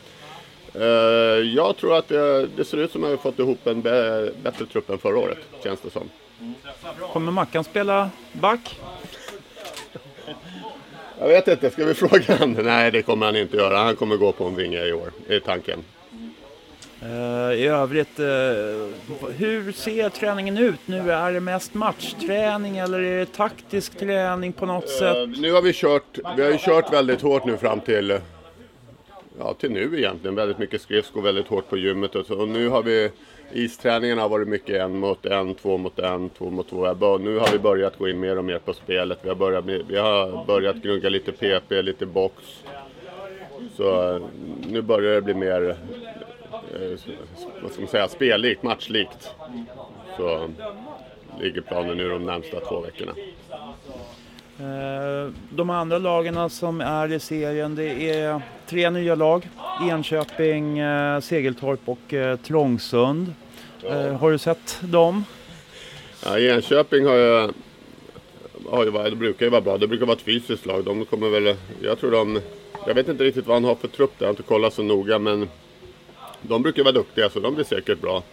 eh, 0.73 0.85
jag 1.55 1.77
tror 1.77 1.97
att 1.97 2.07
det, 2.07 2.47
det, 2.55 2.65
ser 2.65 2.77
ut 2.77 2.91
som 2.91 3.03
att 3.03 3.09
vi 3.09 3.15
har 3.15 3.21
fått 3.21 3.39
ihop 3.39 3.67
en 3.67 3.81
bättre 3.81 4.65
trupp 4.71 4.89
än 4.89 4.97
förra 4.97 5.17
året, 5.17 5.39
känns 5.63 5.81
det 5.81 5.89
som. 5.89 6.09
Kommer 7.13 7.31
Mackan 7.31 7.63
spela 7.63 8.09
back? 8.31 8.79
Jag 11.19 11.27
vet 11.27 11.47
inte, 11.47 11.69
ska 11.69 11.85
vi 11.85 11.93
fråga 11.93 12.35
honom? 12.37 12.65
Nej, 12.65 12.91
det 12.91 13.01
kommer 13.01 13.25
han 13.25 13.35
inte 13.35 13.57
göra. 13.57 13.77
Han 13.77 13.95
kommer 13.95 14.17
gå 14.17 14.31
på 14.31 14.45
en 14.45 14.55
vinge 14.55 14.85
i 14.85 14.93
år, 14.93 15.11
är 15.27 15.39
tanken. 15.39 15.83
Uh, 17.03 17.53
I 17.53 17.67
övrigt, 17.67 18.19
uh, 18.19 18.25
hur 19.37 19.71
ser 19.71 20.09
träningen 20.09 20.57
ut 20.57 20.79
nu? 20.85 21.11
Är 21.11 21.31
det 21.31 21.39
mest 21.39 21.73
matchträning 21.73 22.77
eller 22.77 22.99
är 22.99 23.19
det 23.19 23.33
taktisk 23.33 23.97
träning 23.97 24.53
på 24.53 24.65
något 24.65 24.83
uh, 24.83 24.89
sätt? 24.89 25.39
Nu 25.39 25.51
har 25.51 25.61
vi 25.61 25.73
kört, 25.73 26.19
vi 26.37 26.43
har 26.43 26.51
ju 26.51 26.57
kört 26.57 26.93
väldigt 26.93 27.21
hårt 27.21 27.45
nu 27.45 27.57
fram 27.57 27.79
till, 27.79 28.19
ja 29.39 29.53
till 29.53 29.71
nu 29.71 29.97
egentligen. 29.97 30.35
Väldigt 30.35 30.57
mycket 30.57 30.81
skridskor, 30.81 31.21
väldigt 31.21 31.47
hårt 31.47 31.69
på 31.69 31.77
gymmet 31.77 32.15
och 32.15 32.25
så. 32.25 32.41
Och 32.41 32.47
nu 32.47 32.69
har 32.69 32.83
vi 32.83 33.11
Isträningen 33.55 34.17
har 34.17 34.29
varit 34.29 34.47
mycket 34.47 34.81
en 34.81 34.99
mot 34.99 35.25
en, 35.25 35.55
två 35.55 35.77
mot 35.77 35.99
en, 35.99 36.29
två 36.29 36.49
mot 36.49 36.69
två. 36.69 37.17
Nu 37.17 37.37
har 37.37 37.51
vi 37.51 37.59
börjat 37.59 37.97
gå 37.97 38.09
in 38.09 38.19
mer 38.19 38.37
och 38.37 38.45
mer 38.45 38.59
på 38.59 38.73
spelet. 38.73 39.19
Vi 39.21 39.29
har 39.29 39.35
börjat, 39.35 39.65
vi 39.65 39.97
har 39.97 40.45
börjat 40.45 40.75
gnugga 40.75 41.09
lite 41.09 41.31
PP, 41.31 41.81
lite 41.81 42.05
box. 42.05 42.63
Så 43.75 44.19
nu 44.69 44.81
börjar 44.81 45.15
det 45.15 45.21
bli 45.21 45.33
mer, 45.33 45.69
eh, 45.69 46.99
vad 47.61 47.71
ska 47.71 47.81
man 47.81 47.89
säga, 47.89 48.07
spellikt, 48.07 48.63
matchlikt. 48.63 49.35
Så 50.17 50.49
ligger 51.39 51.61
planen 51.61 51.97
nu 51.97 52.09
de 52.09 52.23
närmsta 52.23 52.59
två 52.59 52.79
veckorna. 52.81 53.11
Eh, 54.59 55.31
de 55.49 55.69
andra 55.69 55.97
lagen 55.97 56.49
som 56.49 56.81
är 56.81 57.11
i 57.11 57.19
serien 57.19 57.75
det 57.75 58.09
är 58.09 58.41
tre 58.67 58.89
nya 58.89 59.15
lag. 59.15 59.49
Enköping, 59.89 60.79
eh, 60.79 61.19
Segeltorp 61.19 61.79
och 61.85 62.39
Trångsund. 62.43 63.33
Ja. 63.83 64.13
Har 64.13 64.31
du 64.31 64.37
sett 64.37 64.77
dem? 64.81 65.25
Ja, 66.25 66.39
Enköping 66.39 67.05
har 67.05 67.15
ju, 67.15 67.51
har 68.69 68.85
ju, 68.85 69.09
det 69.09 69.15
brukar 69.15 69.45
ju 69.45 69.49
vara 69.49 69.61
bra. 69.61 69.77
Det 69.77 69.87
brukar 69.87 70.05
vara 70.05 70.17
ett 70.17 70.23
fysiskt 70.23 70.65
lag. 70.65 70.85
De 70.85 71.05
kommer 71.05 71.29
väl, 71.29 71.55
jag 71.81 71.99
tror 71.99 72.11
de, 72.11 72.41
jag 72.87 72.93
vet 72.93 73.07
inte 73.07 73.23
riktigt 73.23 73.47
vad 73.47 73.55
han 73.55 73.63
har 73.63 73.75
för 73.75 73.87
trupp 73.87 74.11
där. 74.17 74.25
Jag 74.25 74.27
har 74.27 74.33
inte 74.33 74.43
kollat 74.43 74.73
så 74.73 74.83
noga 74.83 75.19
men 75.19 75.49
de 76.41 76.63
brukar 76.63 76.83
vara 76.83 76.93
duktiga 76.93 77.29
så 77.29 77.39
de 77.39 77.55
blir 77.55 77.65
säkert 77.65 78.01
bra. 78.01 78.23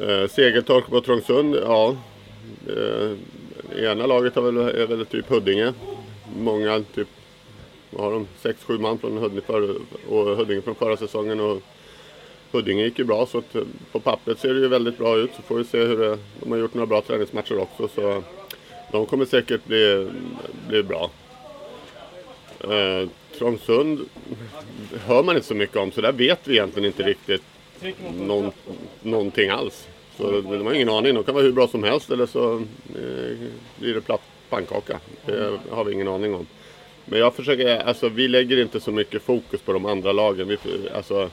Eh, 0.00 0.28
Segeltorp 0.28 0.92
och 0.92 1.04
Trångsund, 1.04 1.54
ja. 1.54 1.96
Eh, 2.68 3.10
ena 3.76 4.06
laget 4.06 4.34
har 4.34 4.42
väl, 4.42 4.56
är 4.56 4.86
väl 4.86 5.06
typ 5.06 5.28
Huddinge. 5.28 5.72
Många, 6.36 6.84
typ, 6.94 7.08
vad 7.90 8.04
har 8.04 8.12
de? 8.12 8.26
6-7 8.42 8.78
man 8.78 8.98
från 8.98 9.18
Huddinge, 9.18 9.40
för, 9.40 9.76
och 10.08 10.36
Huddinge 10.36 10.62
från 10.62 10.74
förra 10.74 10.96
säsongen. 10.96 11.40
Och 11.40 11.62
Huddinge 12.52 12.84
gick 12.84 12.98
ju 12.98 13.04
bra 13.04 13.26
så 13.26 13.38
att, 13.38 13.56
på 13.92 14.00
pappret 14.00 14.38
ser 14.38 14.54
det 14.54 14.60
ju 14.60 14.68
väldigt 14.68 14.98
bra 14.98 15.16
ut. 15.16 15.30
Så 15.36 15.42
får 15.42 15.58
vi 15.58 15.64
se 15.64 15.78
hur 15.78 15.98
det, 15.98 16.18
de 16.40 16.50
har 16.50 16.58
gjort 16.58 16.74
några 16.74 16.86
bra 16.86 17.02
träningsmatcher 17.02 17.58
också. 17.58 17.88
Så 17.88 18.22
de 18.92 19.06
kommer 19.06 19.24
säkert 19.24 19.64
bli, 19.64 20.08
bli 20.68 20.82
bra. 20.82 21.10
Eh, 22.60 23.08
Trångsund 23.38 24.00
hör 25.06 25.22
man 25.22 25.36
inte 25.36 25.48
så 25.48 25.54
mycket 25.54 25.76
om 25.76 25.92
så 25.92 26.00
där 26.00 26.12
vet 26.12 26.48
vi 26.48 26.52
egentligen 26.52 26.86
inte 26.86 27.02
riktigt 27.02 27.42
någon, 28.18 28.52
någonting 29.02 29.50
alls. 29.50 29.88
Så 30.18 30.40
de 30.40 30.66
har 30.66 30.74
ingen 30.74 30.88
aning. 30.88 31.14
De 31.14 31.24
kan 31.24 31.34
vara 31.34 31.44
hur 31.44 31.52
bra 31.52 31.68
som 31.68 31.84
helst 31.84 32.10
eller 32.10 32.26
så 32.26 32.54
eh, 32.54 33.36
blir 33.78 33.94
det 33.94 34.00
platt 34.00 34.22
pannkaka. 34.50 35.00
Det 35.26 35.52
har 35.70 35.84
vi 35.84 35.92
ingen 35.92 36.08
aning 36.08 36.34
om. 36.34 36.46
Men 37.04 37.18
jag 37.18 37.34
försöker, 37.34 37.76
eh, 37.76 37.88
alltså 37.88 38.08
vi 38.08 38.28
lägger 38.28 38.62
inte 38.62 38.80
så 38.80 38.92
mycket 38.92 39.22
fokus 39.22 39.60
på 39.60 39.72
de 39.72 39.86
andra 39.86 40.12
lagen. 40.12 40.48
Vi, 40.48 40.58
alltså, 40.94 41.30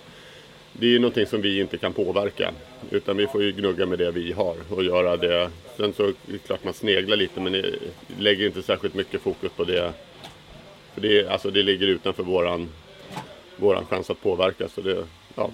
det 0.74 0.86
är 0.86 0.90
ju 0.90 1.00
någonting 1.00 1.26
som 1.26 1.42
vi 1.42 1.60
inte 1.60 1.78
kan 1.78 1.94
påverka. 1.94 2.52
Utan 2.92 3.18
vi 3.18 3.28
får 3.28 3.44
ju 3.44 3.52
gnugga 3.52 3.86
med 3.86 4.00
det 4.00 4.12
vi 4.12 4.32
har 4.32 4.56
och 4.70 4.84
göra 4.84 5.18
det. 5.18 5.50
Sen 5.78 5.94
så 5.94 6.04
är 6.04 6.14
det 6.26 6.38
klart 6.38 6.64
man 6.64 6.74
sneglar 6.74 7.18
lite 7.18 7.40
men 7.40 7.66
lägger 8.20 8.46
inte 8.46 8.62
särskilt 8.62 8.94
mycket 8.94 9.22
fokus 9.22 9.52
på 9.52 9.64
det. 9.64 9.94
För 10.94 11.02
det, 11.02 11.28
alltså 11.28 11.52
det 11.52 11.64
ligger 11.64 11.88
utanför 11.88 12.24
våran, 12.24 12.70
våran 13.56 13.86
chans 13.86 14.10
att 14.10 14.22
påverka. 14.22 14.70
Så 14.70 14.82
det, 14.82 15.06
ja. 15.36 15.52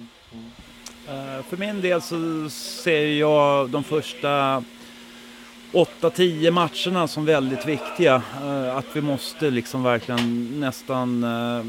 Eh, 1.11 1.43
för 1.43 1.57
min 1.57 1.81
del 1.81 2.01
så 2.01 2.49
ser 2.49 3.05
jag 3.05 3.69
de 3.69 3.83
första 3.83 4.63
8-10 5.71 6.51
matcherna 6.51 7.07
som 7.07 7.25
väldigt 7.25 7.65
viktiga. 7.65 8.21
Eh, 8.43 8.77
att 8.77 8.85
vi 8.93 9.01
måste 9.01 9.49
liksom 9.49 9.83
verkligen 9.83 10.59
nästan 10.59 11.23
eh, 11.23 11.63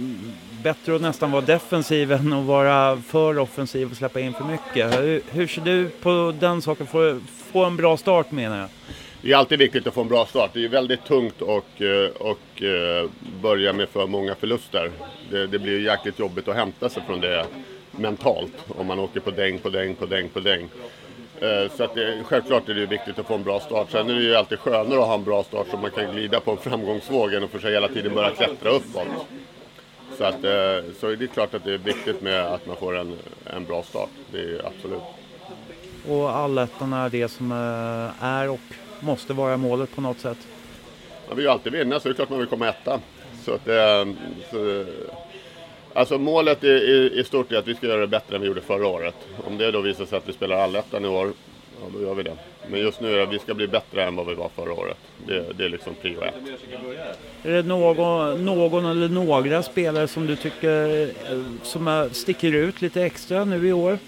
bättre 0.63 0.97
att 0.97 1.03
nästan 1.03 1.31
vara 1.31 1.43
defensiv 1.43 2.13
än 2.13 2.33
att 2.33 2.45
vara 2.45 2.97
för 2.97 3.39
offensiv 3.39 3.91
och 3.91 3.97
släppa 3.97 4.21
in 4.21 4.33
för 4.33 4.45
mycket. 4.45 5.01
Hur, 5.01 5.23
hur 5.31 5.47
ser 5.47 5.63
du 5.63 5.89
på 5.89 6.35
den 6.41 6.63
saken? 6.63 6.87
Få, 6.87 7.21
få 7.53 7.65
en 7.65 7.77
bra 7.77 7.97
start 7.97 8.31
menar 8.31 8.59
jag. 8.59 8.69
Det 9.23 9.33
är 9.33 9.37
alltid 9.37 9.59
viktigt 9.59 9.87
att 9.87 9.95
få 9.95 10.01
en 10.01 10.09
bra 10.09 10.27
start. 10.27 10.51
Det 10.55 10.65
är 10.65 10.69
väldigt 10.69 11.05
tungt 11.05 11.43
att 11.43 11.49
och, 11.49 11.83
och 12.31 12.63
börja 13.43 13.73
med 13.73 13.89
för 13.89 14.07
många 14.07 14.35
förluster. 14.35 14.91
Det, 15.31 15.47
det 15.47 15.59
blir 15.59 15.81
jäkligt 15.81 16.19
jobbigt 16.19 16.49
att 16.49 16.57
hämta 16.57 16.89
sig 16.89 17.03
från 17.07 17.21
det 17.21 17.47
mentalt 17.93 18.53
om 18.69 18.87
man 18.87 18.99
åker 18.99 19.21
på 19.21 19.31
däng 19.31 19.59
på 19.59 19.69
däng 19.69 19.95
på 19.95 20.07
däng 20.07 20.29
på 20.29 20.41
däng. 20.41 20.69
Eh, 21.41 21.71
så 21.77 21.85
att 21.85 21.95
det, 21.95 22.23
självklart 22.25 22.69
är 22.69 22.75
det 22.75 22.87
viktigt 22.87 23.19
att 23.19 23.27
få 23.27 23.35
en 23.35 23.43
bra 23.43 23.61
start. 23.61 23.91
Sen 23.91 24.11
är 24.11 24.15
det 24.15 24.23
ju 24.23 24.35
alltid 24.35 24.59
skönare 24.59 25.01
att 25.01 25.07
ha 25.07 25.15
en 25.15 25.25
bra 25.25 25.43
start 25.43 25.67
så 25.71 25.77
man 25.77 25.91
kan 25.91 26.13
glida 26.13 26.41
på 26.41 26.51
en 26.51 26.57
framgångsvåg 26.57 27.35
än 27.35 27.45
att 27.45 27.51
försöka 27.51 27.75
hela 27.75 27.89
tiden 27.89 28.15
börja 28.15 28.31
klättra 28.31 28.71
uppåt. 28.71 29.07
Så, 30.19 30.25
att, 30.25 30.45
eh, 30.45 30.93
så 31.01 31.09
är 31.09 31.17
det 31.17 31.27
klart 31.27 31.55
att 31.55 31.65
det 31.65 31.75
är 31.75 31.79
viktigt 31.79 32.23
med 32.23 32.41
att 32.41 32.67
man 32.67 32.77
får 32.77 32.99
en, 32.99 33.17
en 33.45 33.65
bra 33.65 33.83
start. 33.83 34.11
Det 34.33 34.39
är 34.39 34.67
absolut. 34.67 35.03
Och 36.09 36.31
allettan 36.37 36.93
är 36.93 37.09
det 37.09 37.29
som 37.29 37.53
eh, 37.53 38.25
är 38.25 38.51
och 38.51 38.61
måste 39.01 39.33
vara 39.33 39.57
målet 39.57 39.95
på 39.95 40.01
något 40.01 40.19
sätt? 40.19 40.39
Man 41.29 41.37
vill 41.37 41.45
ju 41.45 41.51
alltid 41.51 41.73
vinna 41.73 42.01
så 42.01 42.09
det 42.09 42.13
är 42.13 42.15
klart 42.15 42.31
man 42.31 42.39
vill 42.39 42.49
komma 42.49 42.69
etta. 42.69 43.01
Så 43.45 43.55
att, 43.55 43.65
så, 44.51 44.85
Alltså 45.95 46.19
målet 46.19 46.65
i, 46.65 46.69
i, 47.15 47.25
stort 47.27 47.53
är 47.53 47.57
att 47.57 47.69
vi 47.69 47.75
ska 47.75 47.87
göra 47.87 48.01
det 48.01 48.07
bättre 48.07 48.37
än 48.37 48.43
vi 48.43 48.49
gjorde 48.49 48.61
förra 48.61 48.87
året. 48.87 49.15
Om 49.47 49.59
det 49.59 49.71
då 49.71 49.81
visar 49.81 50.07
sig 50.07 50.19
att 50.19 50.29
vi 50.29 50.33
spelar 50.33 50.57
allettan 50.57 51.05
i 51.05 51.09
år, 51.09 51.33
ja 51.81 51.87
då 51.95 52.03
gör 52.03 52.15
vi 52.15 52.23
det. 52.23 52.37
Men 52.71 52.81
just 52.81 53.01
nu 53.01 53.13
är 53.13 53.17
det 53.17 53.23
att 53.23 53.33
vi 53.33 53.39
ska 53.39 53.55
bli 53.55 53.69
bättre 53.69 54.05
än 54.05 54.17
vad 54.17 54.27
vi 54.27 54.35
var 54.35 54.49
förra 54.49 54.73
året. 54.73 54.97
Det, 55.27 55.53
det 55.59 55.65
är 55.65 55.69
liksom 55.69 55.95
prio 55.95 56.23
ett. 56.23 56.35
Är 57.43 57.53
det 57.53 57.63
någon, 57.63 58.45
någon 58.45 58.87
eller 58.87 59.09
några 59.09 59.63
spelare 59.63 60.09
som 60.09 60.27
du 60.27 60.37
tycker 60.37 61.03
eh, 61.03 61.43
som 61.63 62.09
sticker 62.13 62.53
ut 62.53 62.83
lite 62.83 63.03
extra 63.03 63.45
nu 63.45 63.69
i 63.69 63.73
år? 63.73 63.99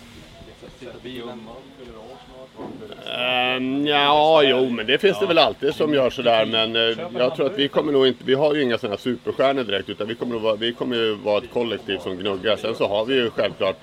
Um, 3.14 3.86
ja, 3.86 4.42
jo, 4.42 4.68
men 4.68 4.86
det 4.86 4.98
finns 4.98 5.18
det 5.18 5.26
väl 5.26 5.38
alltid 5.38 5.74
som 5.74 5.94
gör 5.94 6.10
sådär. 6.10 6.46
Men 6.46 6.76
uh, 6.76 6.98
jag 7.18 7.36
tror 7.36 7.46
att 7.46 7.58
vi 7.58 7.68
kommer 7.68 7.92
nog 7.92 8.06
inte, 8.06 8.24
vi 8.24 8.34
har 8.34 8.54
ju 8.54 8.62
inga 8.62 8.78
sådana 8.78 8.96
superstjärnor 8.96 9.64
direkt. 9.64 9.88
Utan 9.88 10.08
vi 10.08 10.14
kommer, 10.14 10.38
vara, 10.38 10.56
vi 10.56 10.72
kommer 10.72 10.96
ju 10.96 11.14
vara 11.14 11.38
ett 11.38 11.52
kollektiv 11.52 11.98
som 11.98 12.16
gnuggar. 12.16 12.56
Sen 12.56 12.74
så 12.74 12.88
har 12.88 13.04
vi 13.04 13.14
ju 13.14 13.30
självklart 13.30 13.76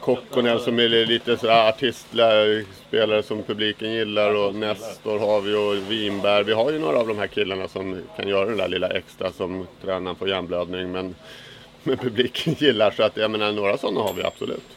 Kokkonen 0.00 0.58
som 0.58 0.78
är 0.78 0.88
lite 0.88 1.36
sådär 1.36 1.68
artistspelare 1.68 3.22
som 3.22 3.42
publiken 3.42 3.92
gillar 3.92 4.34
och 4.34 4.54
Nestor 4.54 5.18
har 5.18 5.40
vi 5.40 5.54
och 5.54 5.90
Winberg. 5.90 6.44
Vi 6.44 6.52
har 6.52 6.72
ju 6.72 6.78
några 6.78 6.98
av 6.98 7.08
de 7.08 7.18
här 7.18 7.26
killarna 7.26 7.68
som 7.68 8.02
kan 8.16 8.28
göra 8.28 8.46
den 8.46 8.56
där 8.56 8.68
lilla 8.68 8.88
extra 8.88 9.32
som 9.32 9.66
tränaren 9.82 10.16
får 10.16 10.28
hjärnblödning. 10.28 10.92
Men, 10.92 11.14
men 11.82 11.96
publiken 11.96 12.54
gillar 12.58 12.90
så 12.90 13.02
att 13.02 13.16
jag 13.16 13.30
menar 13.30 13.52
några 13.52 13.78
sådana 13.78 14.00
har 14.00 14.12
vi 14.12 14.24
absolut. 14.24 14.75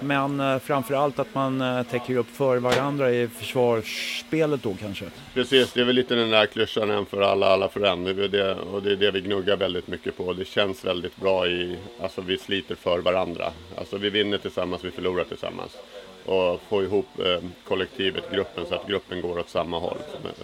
Men 0.00 0.40
eh, 0.40 0.58
framförallt 0.58 1.18
att 1.18 1.34
man 1.34 1.60
eh, 1.60 1.82
täcker 1.82 2.16
upp 2.16 2.30
för 2.30 2.56
varandra 2.56 3.10
i 3.10 3.28
försvarsspelet 3.28 4.62
då 4.62 4.74
kanske. 4.80 5.04
Precis, 5.34 5.72
det 5.72 5.80
är 5.80 5.84
väl 5.84 5.94
lite 5.94 6.14
den 6.14 6.30
där 6.30 6.46
klyschan 6.46 6.90
en 6.90 7.06
för 7.06 7.20
alla, 7.20 7.46
alla 7.46 7.68
för 7.68 7.80
en. 7.80 8.04
Det 8.04 8.28
det, 8.28 8.54
och 8.54 8.82
det 8.82 8.92
är 8.92 8.96
det 8.96 9.10
vi 9.10 9.20
gnuggar 9.20 9.56
väldigt 9.56 9.88
mycket 9.88 10.16
på. 10.16 10.32
Det 10.32 10.44
känns 10.44 10.84
väldigt 10.84 11.16
bra 11.16 11.46
i, 11.46 11.76
alltså 12.00 12.20
vi 12.20 12.38
sliter 12.38 12.74
för 12.74 12.98
varandra. 12.98 13.52
Alltså 13.76 13.98
vi 13.98 14.10
vinner 14.10 14.38
tillsammans, 14.38 14.84
vi 14.84 14.90
förlorar 14.90 15.24
tillsammans. 15.24 15.76
Och 16.24 16.60
få 16.68 16.82
ihop 16.82 17.08
eh, 17.18 17.48
kollektivet, 17.68 18.30
gruppen, 18.32 18.66
så 18.68 18.74
att 18.74 18.86
gruppen 18.88 19.20
går 19.20 19.38
åt 19.38 19.48
samma 19.48 19.78
håll. 19.78 19.98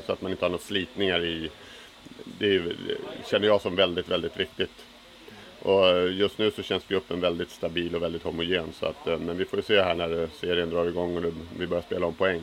Så 0.06 0.12
att 0.12 0.22
man 0.22 0.30
inte 0.30 0.44
har 0.44 0.50
några 0.50 0.62
slitningar 0.62 1.24
i, 1.24 1.50
det, 2.38 2.54
är, 2.54 2.60
det 2.60 2.96
känner 3.30 3.46
jag 3.46 3.60
som 3.60 3.76
väldigt, 3.76 4.08
väldigt 4.08 4.40
viktigt. 4.40 4.70
Och 5.62 5.88
eh, 5.88 6.12
just 6.16 6.38
nu 6.38 6.50
så 6.50 6.62
känns 6.62 6.86
gruppen 6.86 7.20
väldigt 7.20 7.50
stabil 7.50 7.94
och 7.94 8.02
väldigt 8.02 8.22
homogen. 8.22 8.72
Så 8.72 8.86
att, 8.86 9.06
eh, 9.06 9.18
men 9.18 9.38
vi 9.38 9.44
får 9.44 9.58
ju 9.58 9.62
se 9.62 9.82
här 9.82 9.94
när 9.94 10.22
eh, 10.22 10.28
serien 10.40 10.70
drar 10.70 10.86
igång 10.86 11.16
och 11.16 11.32
vi 11.58 11.66
börjar 11.66 11.82
spela 11.82 12.06
om 12.06 12.14
poäng. 12.14 12.40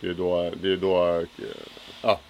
Det 0.00 0.08
är 0.08 0.14
då, 0.14 0.50
det 0.62 0.72
är 0.72 0.76
då 0.76 1.24
ja, 2.02 2.20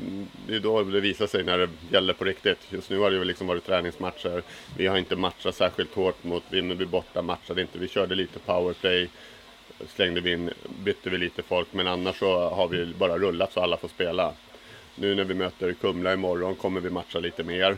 mm, 0.00 0.26
det 0.46 0.54
är 0.54 0.60
då 0.60 0.82
det 0.82 1.00
visar 1.00 1.26
sig 1.26 1.44
när 1.44 1.58
det 1.58 1.68
gäller 1.90 2.12
på 2.12 2.24
riktigt. 2.24 2.58
Just 2.70 2.90
nu 2.90 2.98
har 2.98 3.10
det 3.10 3.16
ju 3.16 3.24
liksom 3.24 3.46
varit 3.46 3.66
träningsmatcher. 3.66 4.42
Vi 4.76 4.86
har 4.86 4.98
inte 4.98 5.16
matchat 5.16 5.54
särskilt 5.54 5.94
hårt 5.94 6.24
mot 6.24 6.42
Vimmerby 6.50 6.84
borta, 6.84 7.22
matchade 7.22 7.60
inte. 7.60 7.78
Vi 7.78 7.88
körde 7.88 8.14
lite 8.14 8.38
powerplay, 8.38 9.08
slängde 9.88 10.20
vi 10.20 10.32
in, 10.32 10.50
bytte 10.84 11.10
vi 11.10 11.18
lite 11.18 11.42
folk, 11.42 11.68
men 11.72 11.86
annars 11.86 12.18
så 12.18 12.48
har 12.48 12.68
vi 12.68 12.94
bara 12.98 13.18
rullat 13.18 13.52
så 13.52 13.60
alla 13.60 13.76
får 13.76 13.88
spela. 13.88 14.32
Nu 14.94 15.14
när 15.14 15.24
vi 15.24 15.34
möter 15.34 15.72
Kumla 15.72 16.12
imorgon 16.12 16.54
kommer 16.54 16.80
vi 16.80 16.90
matcha 16.90 17.18
lite 17.18 17.44
mer. 17.44 17.76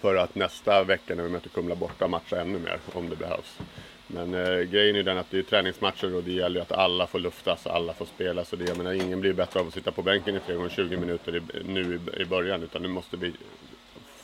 För 0.00 0.16
att 0.16 0.34
nästa 0.34 0.84
vecka 0.84 1.14
när 1.14 1.22
vi 1.22 1.28
möter 1.28 1.48
Kumla 1.48 1.74
borta 1.74 2.08
matcha 2.08 2.40
ännu 2.40 2.58
mer 2.58 2.78
om 2.92 3.10
det 3.10 3.16
behövs. 3.16 3.58
Men 4.06 4.34
eh, 4.34 4.60
grejen 4.60 4.96
är 4.96 5.02
den 5.02 5.18
att 5.18 5.30
det 5.30 5.38
är 5.38 5.42
träningsmatcher 5.42 6.14
och 6.14 6.22
det 6.22 6.32
gäller 6.32 6.56
ju 6.56 6.62
att 6.62 6.72
alla 6.72 7.06
får 7.06 7.18
luftas, 7.18 7.66
alla 7.66 7.94
får 7.94 8.06
spela. 8.06 8.44
Så 8.44 8.56
det, 8.56 8.64
jag 8.64 8.76
menar, 8.76 8.92
ingen 8.92 9.20
blir 9.20 9.32
bättre 9.32 9.60
av 9.60 9.66
att 9.66 9.74
sitta 9.74 9.92
på 9.92 10.02
bänken 10.02 10.36
i 10.36 10.40
3 10.40 10.54
gånger 10.54 10.68
20 10.68 10.96
minuter 10.96 11.36
i, 11.36 11.42
nu 11.64 12.00
i, 12.16 12.22
i 12.22 12.24
början. 12.24 12.62
Utan 12.62 12.82
nu 12.82 12.88
måste 12.88 13.16
vi 13.16 13.32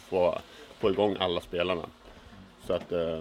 få, 0.09 0.39
få 0.79 0.91
igång 0.91 1.17
alla 1.21 1.41
spelarna. 1.41 1.83
Så 2.67 2.73
att, 2.73 2.93
eh, 2.93 3.21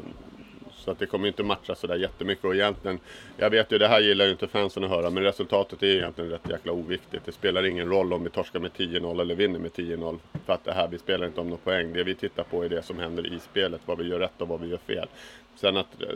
så 0.88 0.92
att 0.92 1.00
det 1.00 1.06
kommer 1.06 1.28
inte 1.28 1.44
matcha 1.44 1.76
sådär 1.76 1.96
jättemycket. 1.96 2.46
Och 2.46 2.56
egentligen, 2.56 3.00
jag 3.38 3.50
vet 3.50 3.72
ju, 3.72 3.78
det 3.78 3.88
här 3.88 4.00
gillar 4.00 4.26
ju 4.26 4.32
inte 4.32 4.48
fansen 4.48 4.84
att 4.84 4.90
höra, 4.90 5.10
men 5.10 5.24
resultatet 5.24 5.84
är 5.84 5.88
egentligen 5.88 6.32
rätt 6.32 6.50
jäkla 6.50 6.72
oviktigt. 6.72 7.26
Det 7.26 7.32
spelar 7.32 7.66
ingen 7.66 7.90
roll 7.90 8.14
om 8.14 8.24
vi 8.24 8.30
torskar 8.30 8.60
med 8.60 8.72
10-0 8.72 9.22
eller 9.22 9.36
vinner 9.36 9.60
med 9.60 9.72
10-0. 9.72 10.20
För 10.46 10.54
att 10.54 10.64
det 10.64 10.74
här, 10.74 10.88
vi 10.88 10.98
spelar 10.98 11.26
inte 11.26 11.42
om 11.42 11.50
några 11.50 11.62
poäng. 11.64 11.94
Det 11.94 12.04
vi 12.04 12.16
tittar 12.16 12.44
på 12.44 12.66
är 12.66 12.70
det 12.70 12.82
som 12.82 13.00
händer 13.00 13.34
i 13.34 13.40
spelet, 13.40 13.82
vad 13.86 13.98
vi 13.98 14.08
gör 14.08 14.20
rätt 14.20 14.42
och 14.42 14.48
vad 14.48 14.62
vi 14.62 14.68
gör 14.68 14.78
fel. 14.78 15.08
Sen 15.56 15.78
att, 15.78 16.02
eh, 16.02 16.08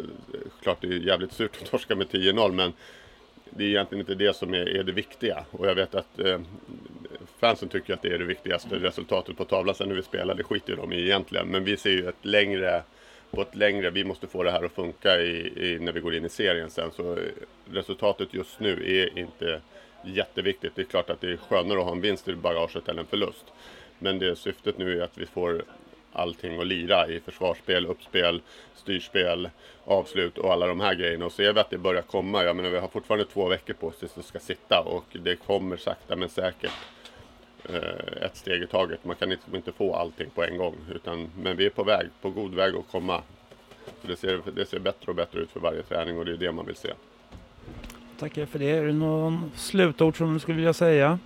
klart 0.62 0.78
det 0.82 0.88
är 0.88 0.92
jävligt 0.92 1.34
surt 1.34 1.58
att 1.62 1.72
torska 1.72 1.96
med 1.96 2.08
10-0, 2.08 2.52
men 2.52 2.74
det 3.50 3.64
är 3.64 3.68
egentligen 3.68 4.00
inte 4.00 4.16
det 4.16 4.36
som 4.36 4.54
är, 4.54 4.78
är 4.78 4.84
det 4.84 4.92
viktiga. 4.92 5.46
Och 5.52 5.68
jag 5.68 5.76
vet 5.76 5.96
att 5.96 6.20
eh, 6.20 6.40
fansen 7.40 7.70
tycker 7.70 7.94
att 7.94 8.02
det 8.02 8.14
är 8.14 8.20
det 8.20 8.26
viktigaste. 8.26 8.76
Resultatet 8.76 9.38
på 9.38 9.46
tavlan 9.46 9.76
sen 9.76 9.88
när 9.88 9.96
vi 9.96 10.04
spelar, 10.04 10.36
det 10.36 10.44
skiter 10.44 10.76
de 10.76 10.94
i 10.94 11.02
egentligen. 11.02 11.48
Men 11.48 11.64
vi 11.64 11.78
ser 11.78 11.92
ju 11.92 12.10
ett 12.10 12.26
längre, 12.26 12.84
på 13.32 13.42
ett 13.42 13.56
längre, 13.56 13.90
vi 13.90 14.04
måste 14.04 14.28
få 14.28 14.44
det 14.44 14.52
här 14.52 14.64
att 14.64 14.72
funka 14.72 15.22
i, 15.22 15.54
i, 15.56 15.80
när 15.80 15.92
vi 15.92 16.00
går 16.00 16.16
in 16.16 16.26
i 16.26 16.30
serien 16.30 16.70
sen. 16.70 16.92
Så 16.92 17.14
eh, 17.18 17.24
resultatet 17.72 18.34
just 18.34 18.60
nu 18.60 18.72
är 19.02 19.20
inte 19.20 19.62
jätteviktigt. 20.06 20.76
Det 20.76 20.82
är 20.82 20.86
klart 20.86 21.10
att 21.10 21.22
det 21.22 21.32
är 21.32 21.38
skönare 21.38 21.80
att 21.80 21.86
ha 21.86 21.92
en 21.92 22.02
vinst 22.02 22.28
i 22.28 22.36
bagaget 22.36 22.88
än 22.88 23.00
en 23.00 23.06
förlust. 23.06 23.46
Men 24.00 24.20
det 24.20 24.36
syftet 24.36 24.78
nu 24.78 25.00
är 25.00 25.04
att 25.04 25.18
vi 25.18 25.26
får 25.26 25.64
allting 26.14 26.60
att 26.60 26.68
lira 26.68 27.08
i 27.08 27.20
försvarsspel, 27.20 27.86
uppspel, 27.86 28.42
styrspel, 28.76 29.50
avslut 29.86 30.38
och 30.38 30.54
alla 30.54 30.68
de 30.68 30.80
här 30.80 30.96
grejerna. 30.96 31.26
Och 31.26 31.32
ser 31.32 31.54
vi 31.54 31.60
att 31.60 31.70
det 31.70 31.78
börjar 31.78 32.02
komma, 32.02 32.44
jag 32.44 32.56
menar 32.56 32.70
vi 32.70 32.80
har 32.80 32.88
fortfarande 32.88 33.26
två 33.26 33.48
veckor 33.48 33.74
på 33.74 33.88
oss 33.88 34.00
tills 34.00 34.14
det 34.14 34.24
ska 34.24 34.40
sitta 34.40 34.82
och 34.82 35.06
det 35.12 35.36
kommer 35.36 35.78
sakta 35.78 36.16
men 36.16 36.30
säkert 36.30 36.72
ett 38.22 38.36
steg 38.36 38.64
i 38.64 38.68
taget. 38.68 39.06
Man 39.06 39.16
kan 39.16 39.30
liksom 39.30 39.56
inte 39.56 39.72
få 39.72 39.96
allting 39.96 40.30
på 40.30 40.44
en 40.44 40.58
gång. 40.58 40.76
Utan, 40.96 41.30
men 41.38 41.58
vi 41.58 41.66
är 41.66 41.70
på 41.70 41.84
väg, 41.84 42.08
på 42.22 42.30
god 42.30 42.54
väg 42.56 42.76
att 42.76 42.92
komma. 42.92 43.22
Så 44.02 44.08
det, 44.08 44.16
ser, 44.16 44.42
det 44.56 44.66
ser 44.66 44.80
bättre 44.80 45.06
och 45.08 45.16
bättre 45.16 45.40
ut 45.40 45.52
för 45.52 45.60
varje 45.60 45.84
träning 45.84 46.18
och 46.18 46.26
det 46.26 46.32
är 46.32 46.38
det 46.38 46.52
man 46.52 46.66
vill 46.66 46.76
se. 46.76 46.90
Tackar 48.20 48.46
för 48.46 48.60
det. 48.60 48.70
Är 48.70 48.86
det 48.86 48.94
någon 48.94 49.52
slutord 49.56 50.18
som 50.18 50.34
du 50.34 50.40
skulle 50.40 50.56
vilja 50.56 50.74
säga? 50.74 51.20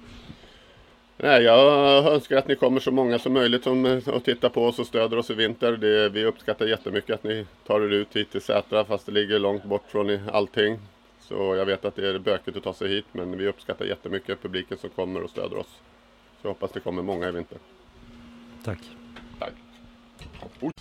Nej, 1.18 1.44
jag 1.44 2.13
önskar 2.13 2.38
att 2.38 2.48
ni 2.48 2.56
kommer 2.56 2.80
så 2.80 2.92
många 2.92 3.20
som 3.20 3.34
möjligt 3.34 3.63
som, 3.63 3.86
eh, 3.86 4.08
och 4.08 4.24
tittar 4.24 4.50
på 4.50 4.65
oss 4.65 4.80
och 4.80 4.88
stöder 4.88 5.18
oss 5.18 5.30
i 5.30 5.34
vinter. 5.34 5.72
Det, 5.72 6.10
vi 6.10 6.25
uppskattar 6.25 6.65
jättemycket 6.65 7.13
att 7.13 7.24
ni 7.24 7.46
tar 7.68 7.82
er 7.82 7.89
ut 7.89 8.15
hit 8.15 8.32
till 8.32 8.42
Sätra 8.42 8.86
fast 8.86 9.06
det 9.06 9.12
ligger 9.12 9.39
långt 9.39 9.63
bort 9.63 9.84
från 9.88 10.30
allting. 10.30 10.80
Så 11.20 11.56
jag 11.56 11.65
vet 11.65 11.86
att 11.86 11.96
det 11.96 12.08
är 12.10 12.20
bökigt 12.20 12.58
att 12.58 12.63
ta 12.63 12.74
sig 12.74 12.89
hit 12.89 13.06
men 13.12 13.38
vi 13.38 13.48
uppskattar 13.48 13.86
jättemycket 13.86 14.42
publiken 14.42 14.77
som 14.77 14.89
kommer 14.89 15.24
och 15.24 15.30
stöder 15.30 15.58
oss. 15.58 15.82
Så 16.46 16.50
jag 16.50 16.54
hoppas 16.54 16.72
det 16.72 16.80
kommer 16.80 17.04
många 17.04 17.28
i 17.28 17.32
vinter. 17.32 17.58
Tack. 18.64 18.80
Tack. 19.40 19.54
Oh, 20.62 20.72